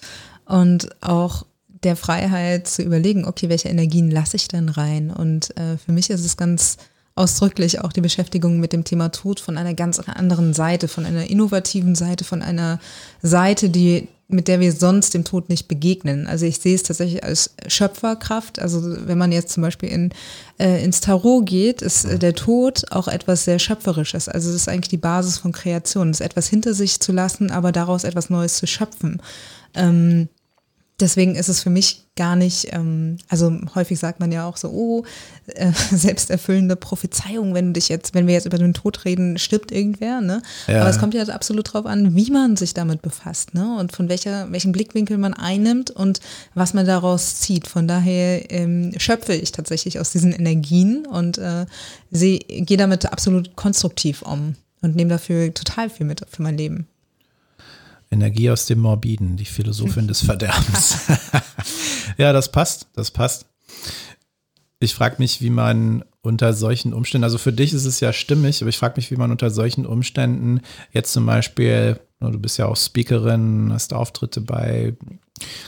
und 0.45 0.89
auch 1.01 1.45
der 1.83 1.95
Freiheit 1.95 2.67
zu 2.67 2.81
überlegen, 2.81 3.25
okay, 3.25 3.49
welche 3.49 3.69
Energien 3.69 4.11
lasse 4.11 4.35
ich 4.35 4.47
denn 4.47 4.69
rein? 4.69 5.11
Und 5.11 5.55
äh, 5.57 5.77
für 5.77 5.91
mich 5.91 6.09
ist 6.09 6.25
es 6.25 6.35
ganz 6.35 6.77
ausdrücklich 7.19 7.81
auch 7.81 7.91
die 7.91 8.01
Beschäftigung 8.01 8.59
mit 8.59 8.73
dem 8.73 8.85
Thema 8.85 9.09
Tod 9.09 9.39
von 9.39 9.57
einer 9.57 9.73
ganz 9.73 9.99
anderen 9.99 10.53
Seite, 10.53 10.87
von 10.87 11.05
einer 11.05 11.29
innovativen 11.29 11.93
Seite, 11.93 12.23
von 12.23 12.41
einer 12.41 12.79
Seite, 13.21 13.69
die 13.69 14.07
mit 14.31 14.47
der 14.47 14.59
wir 14.59 14.71
sonst 14.71 15.15
dem 15.15 15.23
Tod 15.23 15.49
nicht 15.49 15.67
begegnen. 15.67 16.27
Also 16.27 16.45
ich 16.45 16.59
sehe 16.59 16.75
es 16.75 16.83
tatsächlich 16.83 17.23
als 17.23 17.55
Schöpferkraft. 17.65 18.59
Also 18.59 19.07
wenn 19.07 19.17
man 19.17 19.31
jetzt 19.31 19.51
zum 19.51 19.63
Beispiel 19.63 19.89
in, 19.89 20.11
äh, 20.59 20.83
ins 20.83 21.01
Tarot 21.01 21.47
geht, 21.47 21.81
ist 21.81 22.05
äh, 22.05 22.19
der 22.19 22.35
Tod 22.35 22.91
auch 22.91 23.07
etwas 23.07 23.45
sehr 23.45 23.57
Schöpferisches. 23.57 24.29
Also 24.29 24.51
es 24.51 24.55
ist 24.55 24.69
eigentlich 24.69 24.89
die 24.89 24.97
Basis 24.97 25.39
von 25.39 25.51
Kreation, 25.51 26.11
es 26.11 26.19
ist 26.19 26.25
etwas 26.25 26.47
hinter 26.47 26.75
sich 26.75 26.99
zu 26.99 27.11
lassen, 27.11 27.49
aber 27.49 27.71
daraus 27.71 28.03
etwas 28.03 28.29
Neues 28.29 28.57
zu 28.57 28.67
schöpfen. 28.67 29.19
Ähm, 29.73 30.29
deswegen 30.99 31.35
ist 31.35 31.47
es 31.47 31.61
für 31.61 31.69
mich 31.69 32.05
gar 32.15 32.35
nicht, 32.35 32.73
ähm, 32.73 33.17
also 33.29 33.57
häufig 33.75 33.97
sagt 33.97 34.19
man 34.19 34.31
ja 34.31 34.45
auch 34.45 34.57
so, 34.57 34.69
oh, 34.69 35.05
äh, 35.47 35.71
selbsterfüllende 35.91 36.75
Prophezeiung, 36.75 37.53
wenn 37.53 37.67
du 37.67 37.73
dich 37.73 37.87
jetzt, 37.87 38.13
wenn 38.13 38.27
wir 38.27 38.33
jetzt 38.33 38.45
über 38.45 38.57
den 38.57 38.73
Tod 38.73 39.05
reden, 39.05 39.37
stirbt 39.37 39.71
irgendwer, 39.71 40.19
ne? 40.19 40.41
Ja. 40.67 40.81
Aber 40.81 40.89
es 40.89 40.99
kommt 40.99 41.13
ja 41.13 41.23
absolut 41.23 41.73
drauf 41.73 41.85
an, 41.85 42.15
wie 42.15 42.29
man 42.29 42.57
sich 42.57 42.73
damit 42.73 43.01
befasst, 43.01 43.53
ne? 43.53 43.77
Und 43.79 43.93
von 43.93 44.09
welcher, 44.09 44.51
welchen 44.51 44.73
Blickwinkel 44.73 45.17
man 45.17 45.33
einnimmt 45.33 45.91
und 45.91 46.19
was 46.53 46.73
man 46.73 46.85
daraus 46.85 47.39
zieht. 47.39 47.67
Von 47.67 47.87
daher 47.87 48.51
ähm, 48.51 48.91
schöpfe 48.97 49.33
ich 49.33 49.53
tatsächlich 49.53 49.99
aus 49.99 50.11
diesen 50.11 50.33
Energien 50.33 51.05
und 51.05 51.37
äh, 51.37 51.65
gehe 52.11 52.77
damit 52.77 53.05
absolut 53.05 53.55
konstruktiv 53.55 54.23
um 54.23 54.55
und 54.81 54.95
nehme 54.95 55.09
dafür 55.09 55.53
total 55.53 55.89
viel 55.89 56.05
mit 56.05 56.25
für 56.29 56.41
mein 56.41 56.57
Leben. 56.57 56.88
Energie 58.11 58.49
aus 58.49 58.65
dem 58.65 58.79
Morbiden, 58.79 59.37
die 59.37 59.45
Philosophin 59.45 60.07
des 60.07 60.21
Verderbens. 60.21 61.07
ja, 62.17 62.33
das 62.33 62.51
passt, 62.51 62.87
das 62.93 63.11
passt. 63.11 63.45
Ich 64.79 64.95
frage 64.95 65.17
mich, 65.19 65.41
wie 65.41 65.49
man 65.49 66.03
unter 66.21 66.53
solchen 66.53 66.93
Umständen, 66.93 67.23
also 67.23 67.37
für 67.37 67.53
dich 67.53 67.73
ist 67.73 67.85
es 67.85 67.99
ja 67.99 68.13
stimmig, 68.13 68.61
aber 68.61 68.69
ich 68.69 68.77
frage 68.77 68.95
mich, 68.97 69.11
wie 69.11 69.15
man 69.15 69.31
unter 69.31 69.49
solchen 69.49 69.85
Umständen 69.85 70.61
jetzt 70.91 71.13
zum 71.13 71.25
Beispiel, 71.25 71.99
du 72.19 72.39
bist 72.39 72.57
ja 72.57 72.65
auch 72.65 72.75
Speakerin, 72.75 73.71
hast 73.71 73.93
Auftritte 73.93 74.41
bei 74.41 74.95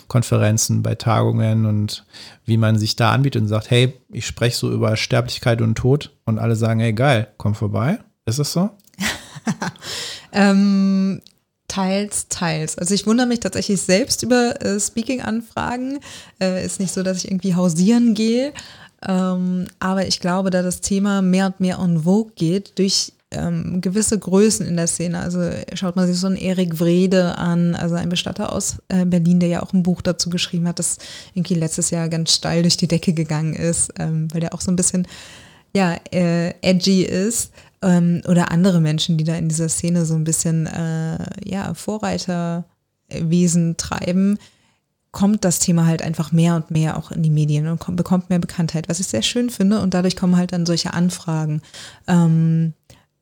Konferenzen, 0.07 0.83
bei 0.83 0.95
Tagungen 0.95 1.65
und 1.65 2.05
wie 2.45 2.57
man 2.57 2.77
sich 2.77 2.95
da 2.95 3.11
anbietet 3.11 3.43
und 3.43 3.47
sagt, 3.47 3.69
hey, 3.69 3.93
ich 4.11 4.25
spreche 4.25 4.57
so 4.57 4.71
über 4.71 4.97
Sterblichkeit 4.97 5.61
und 5.61 5.75
Tod 5.75 6.11
und 6.25 6.39
alle 6.39 6.55
sagen, 6.55 6.79
hey, 6.79 6.93
geil, 6.93 7.27
komm 7.37 7.55
vorbei. 7.55 7.99
Ist 8.25 8.39
es 8.39 8.51
so? 8.51 8.69
ähm, 10.33 11.21
teils, 11.71 12.27
teils. 12.27 12.77
Also 12.77 12.93
ich 12.93 13.07
wundere 13.07 13.27
mich 13.27 13.39
tatsächlich 13.39 13.81
selbst 13.81 14.23
über 14.23 14.61
äh, 14.61 14.77
Speaking-Anfragen. 14.77 15.99
Äh, 16.41 16.65
ist 16.65 16.81
nicht 16.81 16.93
so, 16.93 17.01
dass 17.01 17.19
ich 17.19 17.31
irgendwie 17.31 17.55
hausieren 17.55 18.13
gehe. 18.13 18.51
Ähm, 19.07 19.67
aber 19.79 20.05
ich 20.05 20.19
glaube, 20.19 20.49
da 20.49 20.63
das 20.63 20.81
Thema 20.81 21.21
mehr 21.21 21.45
und 21.45 21.61
mehr 21.61 21.79
en 21.79 22.03
vogue 22.03 22.33
geht 22.35 22.77
durch 22.77 23.13
ähm, 23.31 23.79
gewisse 23.79 24.19
Größen 24.19 24.67
in 24.67 24.75
der 24.75 24.87
Szene. 24.87 25.19
Also 25.19 25.49
schaut 25.73 25.95
man 25.95 26.07
sich 26.07 26.19
so 26.19 26.27
einen 26.27 26.35
Erik 26.35 26.81
Wrede 26.81 27.37
an, 27.37 27.73
also 27.75 27.95
ein 27.95 28.09
Bestatter 28.09 28.51
aus 28.51 28.79
äh, 28.89 29.05
Berlin, 29.05 29.39
der 29.39 29.47
ja 29.47 29.63
auch 29.63 29.71
ein 29.71 29.83
Buch 29.83 30.01
dazu 30.01 30.29
geschrieben 30.29 30.67
hat, 30.67 30.77
das 30.77 30.97
irgendwie 31.33 31.55
letztes 31.55 31.89
Jahr 31.89 32.09
ganz 32.09 32.35
steil 32.35 32.63
durch 32.63 32.75
die 32.75 32.89
Decke 32.89 33.13
gegangen 33.13 33.53
ist, 33.53 33.93
ähm, 33.97 34.27
weil 34.33 34.41
der 34.41 34.53
auch 34.53 34.61
so 34.61 34.71
ein 34.71 34.75
bisschen 34.75 35.07
ja, 35.73 35.95
äh, 36.11 36.49
edgy 36.61 37.03
ist. 37.03 37.53
Ähm, 37.81 38.21
oder 38.27 38.51
andere 38.51 38.79
Menschen, 38.79 39.17
die 39.17 39.23
da 39.23 39.35
in 39.35 39.49
dieser 39.49 39.69
Szene 39.69 40.05
so 40.05 40.15
ein 40.15 40.23
bisschen 40.23 40.67
äh, 40.67 41.17
ja, 41.43 41.73
Vorreiterwesen 41.73 43.77
treiben, 43.77 44.37
kommt 45.11 45.43
das 45.43 45.59
Thema 45.59 45.85
halt 45.85 46.01
einfach 46.01 46.31
mehr 46.31 46.55
und 46.55 46.71
mehr 46.71 46.97
auch 46.97 47.11
in 47.11 47.21
die 47.21 47.29
Medien 47.29 47.67
und 47.67 47.79
kommt, 47.79 47.97
bekommt 47.97 48.29
mehr 48.29 48.39
Bekanntheit, 48.39 48.87
was 48.87 48.99
ich 48.99 49.07
sehr 49.07 49.21
schön 49.21 49.49
finde. 49.49 49.81
Und 49.81 49.93
dadurch 49.93 50.15
kommen 50.15 50.37
halt 50.37 50.53
dann 50.53 50.65
solche 50.65 50.93
Anfragen. 50.93 51.61
Ähm, 52.07 52.73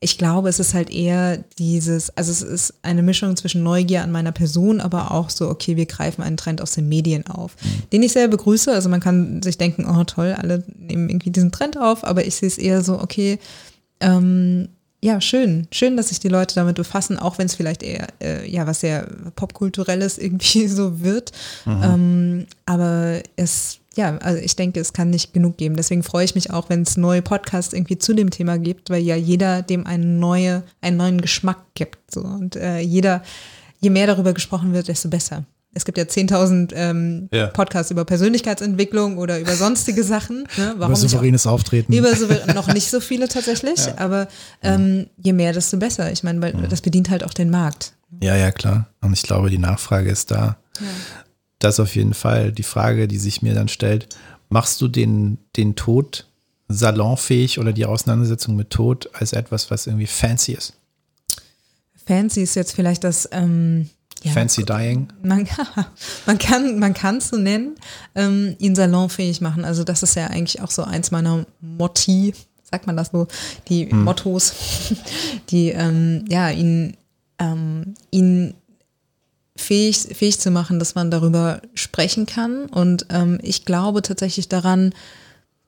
ich 0.01 0.17
glaube, 0.17 0.47
es 0.47 0.59
ist 0.59 0.73
halt 0.73 0.89
eher 0.89 1.43
dieses, 1.57 2.15
also 2.15 2.31
es 2.31 2.41
ist 2.41 2.73
eine 2.83 3.03
Mischung 3.03 3.35
zwischen 3.35 3.63
Neugier 3.63 4.01
an 4.01 4.11
meiner 4.11 4.31
Person, 4.31 4.79
aber 4.79 5.11
auch 5.11 5.29
so, 5.29 5.49
okay, 5.49 5.75
wir 5.75 5.87
greifen 5.87 6.23
einen 6.23 6.37
Trend 6.37 6.61
aus 6.61 6.71
den 6.71 6.87
Medien 6.87 7.27
auf, 7.27 7.57
mhm. 7.61 7.89
den 7.91 8.03
ich 8.03 8.13
sehr 8.13 8.29
begrüße. 8.29 8.71
Also 8.71 8.87
man 8.87 9.01
kann 9.01 9.41
sich 9.41 9.57
denken, 9.57 9.85
oh 9.89 10.03
toll, 10.05 10.35
alle 10.37 10.63
nehmen 10.77 11.09
irgendwie 11.09 11.31
diesen 11.31 11.51
Trend 11.51 11.77
auf, 11.77 12.05
aber 12.05 12.25
ich 12.25 12.35
sehe 12.35 12.47
es 12.47 12.57
eher 12.57 12.81
so, 12.81 13.01
okay, 13.01 13.39
ähm, 13.99 14.69
ja, 15.01 15.21
schön. 15.21 15.67
Schön, 15.71 15.95
dass 15.95 16.09
sich 16.09 16.19
die 16.19 16.27
Leute 16.27 16.55
damit 16.55 16.75
befassen, 16.75 17.17
auch 17.17 17.37
wenn 17.37 17.45
es 17.45 17.55
vielleicht 17.55 17.83
eher, 17.83 18.07
äh, 18.21 18.49
ja, 18.49 18.67
was 18.67 18.81
sehr 18.81 19.07
popkulturelles 19.35 20.17
irgendwie 20.17 20.67
so 20.69 21.01
wird. 21.01 21.31
Mhm. 21.65 21.83
Ähm, 21.83 22.47
aber 22.65 23.21
es 23.35 23.79
ja, 23.95 24.17
also 24.19 24.41
ich 24.41 24.55
denke, 24.55 24.79
es 24.79 24.93
kann 24.93 25.09
nicht 25.09 25.33
genug 25.33 25.57
geben. 25.57 25.75
Deswegen 25.75 26.03
freue 26.03 26.23
ich 26.23 26.33
mich 26.33 26.51
auch, 26.51 26.69
wenn 26.69 26.83
es 26.83 26.95
neue 26.95 27.21
Podcasts 27.21 27.73
irgendwie 27.73 27.97
zu 27.97 28.13
dem 28.13 28.29
Thema 28.29 28.57
gibt, 28.57 28.89
weil 28.89 29.01
ja 29.01 29.15
jeder 29.15 29.61
dem 29.61 29.85
einen, 29.85 30.19
neue, 30.19 30.63
einen 30.79 30.95
neuen 30.95 31.19
Geschmack 31.19 31.59
gibt. 31.73 31.97
So. 32.09 32.21
Und 32.21 32.55
äh, 32.55 32.79
jeder, 32.79 33.23
je 33.81 33.89
mehr 33.89 34.07
darüber 34.07 34.33
gesprochen 34.33 34.73
wird, 34.73 34.87
desto 34.87 35.09
besser. 35.09 35.43
Es 35.73 35.85
gibt 35.85 35.97
ja 35.97 36.03
10.000 36.05 36.73
ähm, 36.73 37.29
ja. 37.31 37.47
Podcasts 37.47 37.91
über 37.91 38.03
Persönlichkeitsentwicklung 38.03 39.17
oder 39.17 39.39
über 39.39 39.55
sonstige 39.55 40.03
Sachen. 40.03 40.47
Ne? 40.57 40.75
Warum 40.77 40.93
über 40.93 40.95
souveränes 40.95 41.45
Auftreten. 41.45 41.93
Über 41.93 42.15
souverän, 42.15 42.55
noch 42.55 42.73
nicht 42.73 42.89
so 42.89 42.99
viele 42.99 43.27
tatsächlich, 43.27 43.85
ja. 43.85 43.97
aber 43.97 44.27
ähm, 44.63 45.07
je 45.17 45.33
mehr, 45.33 45.53
desto 45.53 45.77
besser. 45.77 46.11
Ich 46.11 46.23
meine, 46.23 46.41
weil 46.41 46.55
mhm. 46.55 46.69
das 46.69 46.81
bedient 46.81 47.09
halt 47.09 47.23
auch 47.23 47.33
den 47.33 47.49
Markt. 47.49 47.93
Ja, 48.21 48.35
ja, 48.35 48.51
klar. 48.51 48.87
Und 49.01 49.13
ich 49.13 49.21
glaube, 49.21 49.49
die 49.49 49.59
Nachfrage 49.59 50.09
ist 50.09 50.31
da. 50.31 50.57
Ja 50.79 50.87
das 51.59 51.79
auf 51.79 51.95
jeden 51.95 52.13
Fall. 52.13 52.51
Die 52.51 52.63
Frage, 52.63 53.07
die 53.07 53.17
sich 53.17 53.41
mir 53.41 53.53
dann 53.53 53.67
stellt, 53.67 54.07
machst 54.47 54.81
du 54.81 54.87
den, 54.87 55.37
den 55.55 55.75
Tod 55.75 56.25
salonfähig 56.69 57.59
oder 57.59 57.73
die 57.73 57.85
Auseinandersetzung 57.85 58.55
mit 58.55 58.69
Tod 58.69 59.09
als 59.13 59.33
etwas, 59.33 59.69
was 59.69 59.87
irgendwie 59.87 60.07
fancy 60.07 60.53
ist? 60.53 60.73
Fancy 62.05 62.41
ist 62.41 62.55
jetzt 62.55 62.73
vielleicht 62.73 63.03
das 63.03 63.29
ähm, 63.31 63.89
ja, 64.23 64.31
Fancy 64.31 64.65
Dying. 64.65 65.07
Man, 65.23 65.47
man 66.25 66.37
kann 66.37 66.79
man 66.79 66.93
kann 66.93 67.17
es 67.17 67.29
so 67.29 67.37
nennen, 67.37 67.75
ähm, 68.15 68.55
ihn 68.59 68.75
salonfähig 68.75 69.41
machen. 69.41 69.65
Also 69.65 69.83
das 69.83 70.03
ist 70.03 70.15
ja 70.15 70.27
eigentlich 70.27 70.61
auch 70.61 70.71
so 70.71 70.83
eins 70.83 71.11
meiner 71.11 71.45
Motti, 71.61 72.33
sagt 72.63 72.87
man 72.87 72.97
das 72.97 73.09
so, 73.11 73.27
die 73.67 73.89
hm. 73.89 74.03
Mottos, 74.03 74.53
die 75.49 75.69
ähm, 75.69 76.25
ja 76.29 76.49
ihn 76.49 76.97
ähm, 77.39 77.95
ihn 78.11 78.53
fähig, 79.59 79.97
fähig 79.97 80.39
zu 80.39 80.51
machen, 80.51 80.79
dass 80.79 80.95
man 80.95 81.11
darüber 81.11 81.61
sprechen 81.73 82.25
kann. 82.25 82.65
Und 82.65 83.05
ähm, 83.09 83.39
ich 83.41 83.65
glaube 83.65 84.01
tatsächlich 84.01 84.49
daran, 84.49 84.93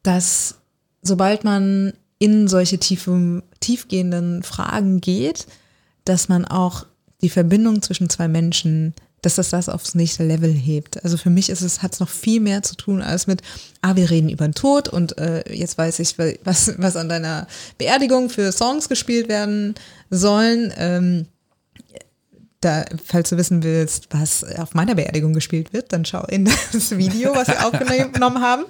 dass 0.03 0.55
sobald 1.01 1.43
man 1.43 1.93
in 2.17 2.47
solche 2.47 2.77
tiefe, 2.77 3.43
tiefgehenden 3.59 4.43
Fragen 4.43 5.01
geht, 5.01 5.47
dass 6.05 6.29
man 6.29 6.45
auch 6.45 6.85
die 7.21 7.29
Verbindung 7.29 7.81
zwischen 7.81 8.10
zwei 8.10 8.27
Menschen, 8.27 8.93
dass 9.21 9.36
das 9.36 9.49
das 9.49 9.69
aufs 9.69 9.95
nächste 9.95 10.25
Level 10.25 10.51
hebt. 10.51 11.03
Also 11.03 11.17
für 11.17 11.29
mich 11.29 11.49
ist 11.49 11.62
es, 11.62 11.84
hat 11.84 11.93
es 11.93 11.99
noch 11.99 12.10
viel 12.10 12.39
mehr 12.39 12.63
zu 12.63 12.75
tun 12.75 13.01
als 13.01 13.27
mit, 13.27 13.41
ah, 13.81 13.95
wir 13.95 14.10
reden 14.10 14.29
über 14.29 14.47
den 14.47 14.55
Tod 14.55 14.88
und 14.88 15.17
äh, 15.17 15.43
jetzt 15.53 15.77
weiß 15.77 15.99
ich, 15.99 16.15
was, 16.43 16.73
was 16.77 16.95
an 16.95 17.10
deiner 17.10 17.47
Beerdigung 17.77 18.29
für 18.29 18.51
Songs 18.51 18.89
gespielt 18.89 19.29
werden 19.29 19.75
sollen. 20.10 20.73
Ähm, 20.77 21.27
da, 22.62 22.86
falls 23.03 23.29
du 23.29 23.38
wissen 23.38 23.63
willst, 23.63 24.07
was 24.12 24.43
auf 24.43 24.75
meiner 24.75 24.93
Beerdigung 24.93 25.34
gespielt 25.34 25.73
wird, 25.73 25.91
dann 25.93 26.05
schau 26.05 26.23
in 26.25 26.45
das 26.71 26.95
Video, 26.95 27.36
was 27.36 27.47
wir 27.47 27.65
aufgenommen 27.65 28.41
haben, 28.41 28.65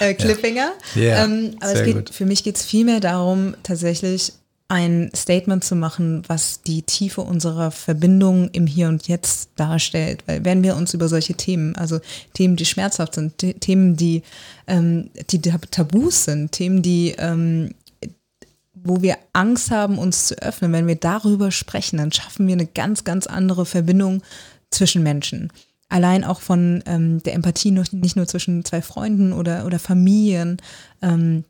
äh, 0.00 0.14
Cliffhanger. 0.14 0.72
Ja. 0.94 1.02
Yeah, 1.02 1.24
ähm, 1.24 1.56
aber 1.60 1.72
es 1.72 1.84
geht, 1.84 2.10
für 2.10 2.26
mich 2.26 2.42
geht 2.42 2.56
es 2.56 2.64
vielmehr 2.64 3.00
darum, 3.00 3.54
tatsächlich 3.62 4.32
ein 4.68 5.10
Statement 5.14 5.62
zu 5.62 5.76
machen, 5.76 6.22
was 6.26 6.62
die 6.62 6.82
Tiefe 6.82 7.20
unserer 7.20 7.70
Verbindung 7.70 8.50
im 8.50 8.66
Hier 8.66 8.88
und 8.88 9.06
Jetzt 9.06 9.50
darstellt. 9.56 10.24
Weil 10.26 10.44
wenn 10.44 10.64
wir 10.64 10.76
uns 10.76 10.92
über 10.92 11.08
solche 11.08 11.34
Themen, 11.34 11.76
also 11.76 12.00
Themen, 12.34 12.56
die 12.56 12.64
schmerzhaft 12.64 13.14
sind, 13.14 13.38
Themen, 13.38 13.96
die, 13.96 14.22
ähm, 14.66 15.10
die 15.30 15.40
Tabus 15.40 16.24
sind, 16.24 16.50
Themen, 16.52 16.82
die 16.82 17.14
ähm, 17.18 17.70
wo 18.86 19.02
wir 19.02 19.16
Angst 19.32 19.70
haben, 19.70 19.98
uns 19.98 20.28
zu 20.28 20.38
öffnen, 20.40 20.72
wenn 20.72 20.86
wir 20.86 20.96
darüber 20.96 21.50
sprechen, 21.50 21.96
dann 21.96 22.12
schaffen 22.12 22.46
wir 22.46 22.54
eine 22.54 22.66
ganz, 22.66 23.04
ganz 23.04 23.26
andere 23.26 23.66
Verbindung 23.66 24.22
zwischen 24.70 25.02
Menschen. 25.02 25.52
Allein 25.88 26.24
auch 26.24 26.40
von 26.40 26.82
ähm, 26.86 27.22
der 27.22 27.34
Empathie 27.34 27.70
nicht 27.70 28.16
nur 28.16 28.26
zwischen 28.26 28.64
zwei 28.64 28.82
Freunden 28.82 29.32
oder, 29.32 29.66
oder 29.66 29.78
Familien, 29.78 30.58
ähm, 31.02 31.44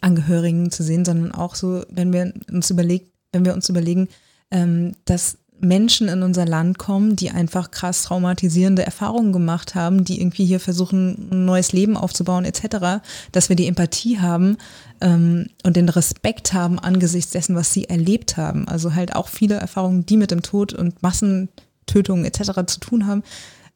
Angehörigen 0.00 0.70
zu 0.70 0.82
sehen, 0.82 1.04
sondern 1.04 1.32
auch 1.32 1.54
so, 1.54 1.84
wenn 1.90 2.12
wir 2.12 2.32
uns 2.50 2.70
überlegen, 2.70 3.06
wenn 3.32 3.44
wir 3.44 3.54
uns 3.54 3.68
überlegen, 3.68 4.08
ähm, 4.50 4.94
dass 5.04 5.38
Menschen 5.60 6.08
in 6.08 6.22
unser 6.22 6.44
Land 6.44 6.78
kommen, 6.78 7.16
die 7.16 7.30
einfach 7.30 7.70
krass 7.70 8.02
traumatisierende 8.02 8.84
Erfahrungen 8.84 9.32
gemacht 9.32 9.74
haben, 9.74 10.04
die 10.04 10.20
irgendwie 10.20 10.44
hier 10.44 10.60
versuchen, 10.60 11.28
ein 11.30 11.44
neues 11.46 11.72
Leben 11.72 11.96
aufzubauen 11.96 12.44
etc., 12.44 13.02
dass 13.32 13.48
wir 13.48 13.56
die 13.56 13.66
Empathie 13.66 14.18
haben 14.18 14.58
ähm, 15.00 15.46
und 15.64 15.76
den 15.76 15.88
Respekt 15.88 16.52
haben 16.52 16.78
angesichts 16.78 17.32
dessen, 17.32 17.56
was 17.56 17.72
sie 17.72 17.88
erlebt 17.88 18.36
haben. 18.36 18.68
Also 18.68 18.94
halt 18.94 19.14
auch 19.14 19.28
viele 19.28 19.54
Erfahrungen, 19.54 20.04
die 20.04 20.16
mit 20.16 20.30
dem 20.30 20.42
Tod 20.42 20.72
und 20.72 21.02
Massentötungen 21.02 22.24
etc. 22.24 22.66
zu 22.66 22.80
tun 22.80 23.06
haben, 23.06 23.22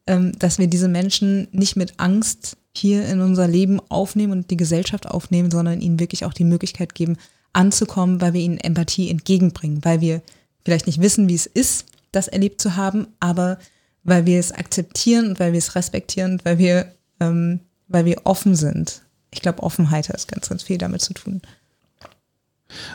dass 0.06 0.58
wir 0.58 0.66
diese 0.66 0.88
Menschen 0.88 1.48
nicht 1.52 1.76
mit 1.76 1.94
Angst 1.98 2.56
hier 2.74 3.06
in 3.06 3.20
unser 3.20 3.48
Leben 3.48 3.80
aufnehmen 3.88 4.32
und 4.32 4.50
die 4.50 4.56
Gesellschaft 4.56 5.06
aufnehmen, 5.06 5.50
sondern 5.50 5.80
ihnen 5.80 6.00
wirklich 6.00 6.24
auch 6.24 6.32
die 6.32 6.44
Möglichkeit 6.44 6.94
geben, 6.94 7.16
anzukommen, 7.52 8.20
weil 8.20 8.32
wir 8.32 8.40
ihnen 8.40 8.58
Empathie 8.58 9.10
entgegenbringen, 9.10 9.84
weil 9.84 10.00
wir 10.00 10.22
vielleicht 10.64 10.86
nicht 10.86 11.00
wissen, 11.00 11.28
wie 11.28 11.34
es 11.34 11.46
ist, 11.46 11.86
das 12.12 12.28
erlebt 12.28 12.60
zu 12.60 12.76
haben, 12.76 13.08
aber 13.18 13.58
weil 14.02 14.26
wir 14.26 14.38
es 14.38 14.52
akzeptieren 14.52 15.28
und 15.28 15.40
weil 15.40 15.52
wir 15.52 15.58
es 15.58 15.74
respektieren 15.74 16.32
und 16.32 16.44
weil 16.44 16.58
wir, 16.58 16.94
ähm, 17.18 17.60
weil 17.88 18.04
wir 18.04 18.22
offen 18.24 18.54
sind. 18.54 19.02
Ich 19.30 19.42
glaube, 19.42 19.62
Offenheit 19.62 20.08
hat 20.08 20.26
ganz, 20.28 20.48
ganz 20.48 20.62
viel 20.62 20.78
damit 20.78 21.02
zu 21.02 21.14
tun. 21.14 21.42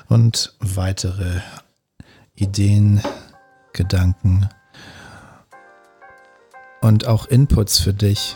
Und 0.08 0.56
weitere 0.60 1.42
Ideen, 2.36 3.02
Gedanken 3.74 4.50
und 6.86 7.08
auch 7.08 7.26
Inputs 7.26 7.80
für 7.80 7.96
dich, 7.96 8.36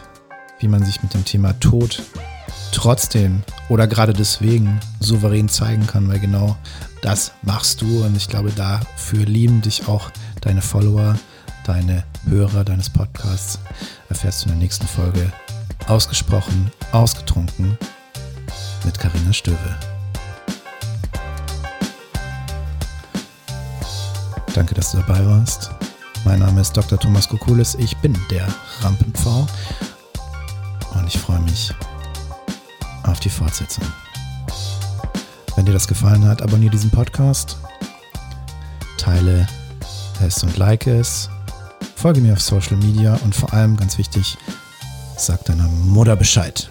wie 0.60 0.68
man 0.68 0.84
sich 0.84 1.04
mit 1.04 1.14
dem 1.14 1.24
Thema 1.24 1.54
Tod 1.60 2.02
trotzdem 2.72 3.44
oder 3.70 3.86
gerade 3.86 4.12
deswegen 4.12 4.80
souverän 5.00 5.48
zeigen 5.48 5.86
kann, 5.86 6.10
weil 6.10 6.20
genau 6.20 6.58
das 7.04 7.32
machst 7.44 7.84
du 7.84 8.04
und 8.04 8.18
ich 8.18 8.28
glaube, 8.28 8.52
dafür 8.52 9.24
lieben 9.26 9.62
dich 9.62 9.88
auch 9.88 10.10
deine 10.42 10.64
Follower, 10.64 11.16
deine 11.64 12.04
Hörer 12.28 12.64
deines 12.64 12.90
Podcasts. 12.90 13.60
Erfährst 14.10 14.42
du 14.42 14.46
in 14.46 14.56
der 14.56 14.64
nächsten 14.64 14.88
Folge 14.88 15.32
ausgesprochen, 15.86 16.72
ausgetrunken 16.92 17.78
mit 18.84 18.98
Karina 18.98 19.32
Stöwe. 19.32 19.76
Danke, 24.56 24.74
dass 24.74 24.92
du 24.92 24.98
dabei 24.98 25.24
warst. 25.24 25.70
Mein 26.30 26.42
Name 26.42 26.62
ist 26.62 26.78
Dr. 26.78 27.00
Thomas 27.00 27.28
Kokulis. 27.28 27.74
Ich 27.74 27.98
bin 27.98 28.16
der 28.30 28.48
Rampenpfau 28.82 29.48
und 30.94 31.08
ich 31.08 31.18
freue 31.18 31.40
mich 31.40 31.74
auf 33.02 33.20
die 33.20 33.32
Fortsetzung. 33.32 33.84
Wenn 35.56 35.66
dir 35.66 35.74
das 35.74 35.88
gefallen 35.88 36.24
hat, 36.28 36.44
abonniere 36.44 36.70
diesen 36.70 36.92
Podcast, 36.92 37.58
teile 39.00 39.48
es 40.24 40.44
und 40.44 40.56
like 40.56 40.86
es, 40.86 41.32
folge 41.96 42.22
mir 42.22 42.34
auf 42.34 42.42
Social 42.42 42.78
Media 42.78 43.20
und 43.24 43.34
vor 43.34 43.52
allem, 43.52 43.76
ganz 43.76 43.98
wichtig, 43.98 44.38
sag 45.18 45.44
deiner 45.46 45.68
Mutter 45.68 46.16
Bescheid. 46.16 46.70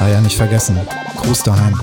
Ah 0.00 0.08
ja, 0.08 0.20
nicht 0.20 0.36
vergessen. 0.36 0.78
Gruß 1.16 1.42
daheim. 1.42 1.80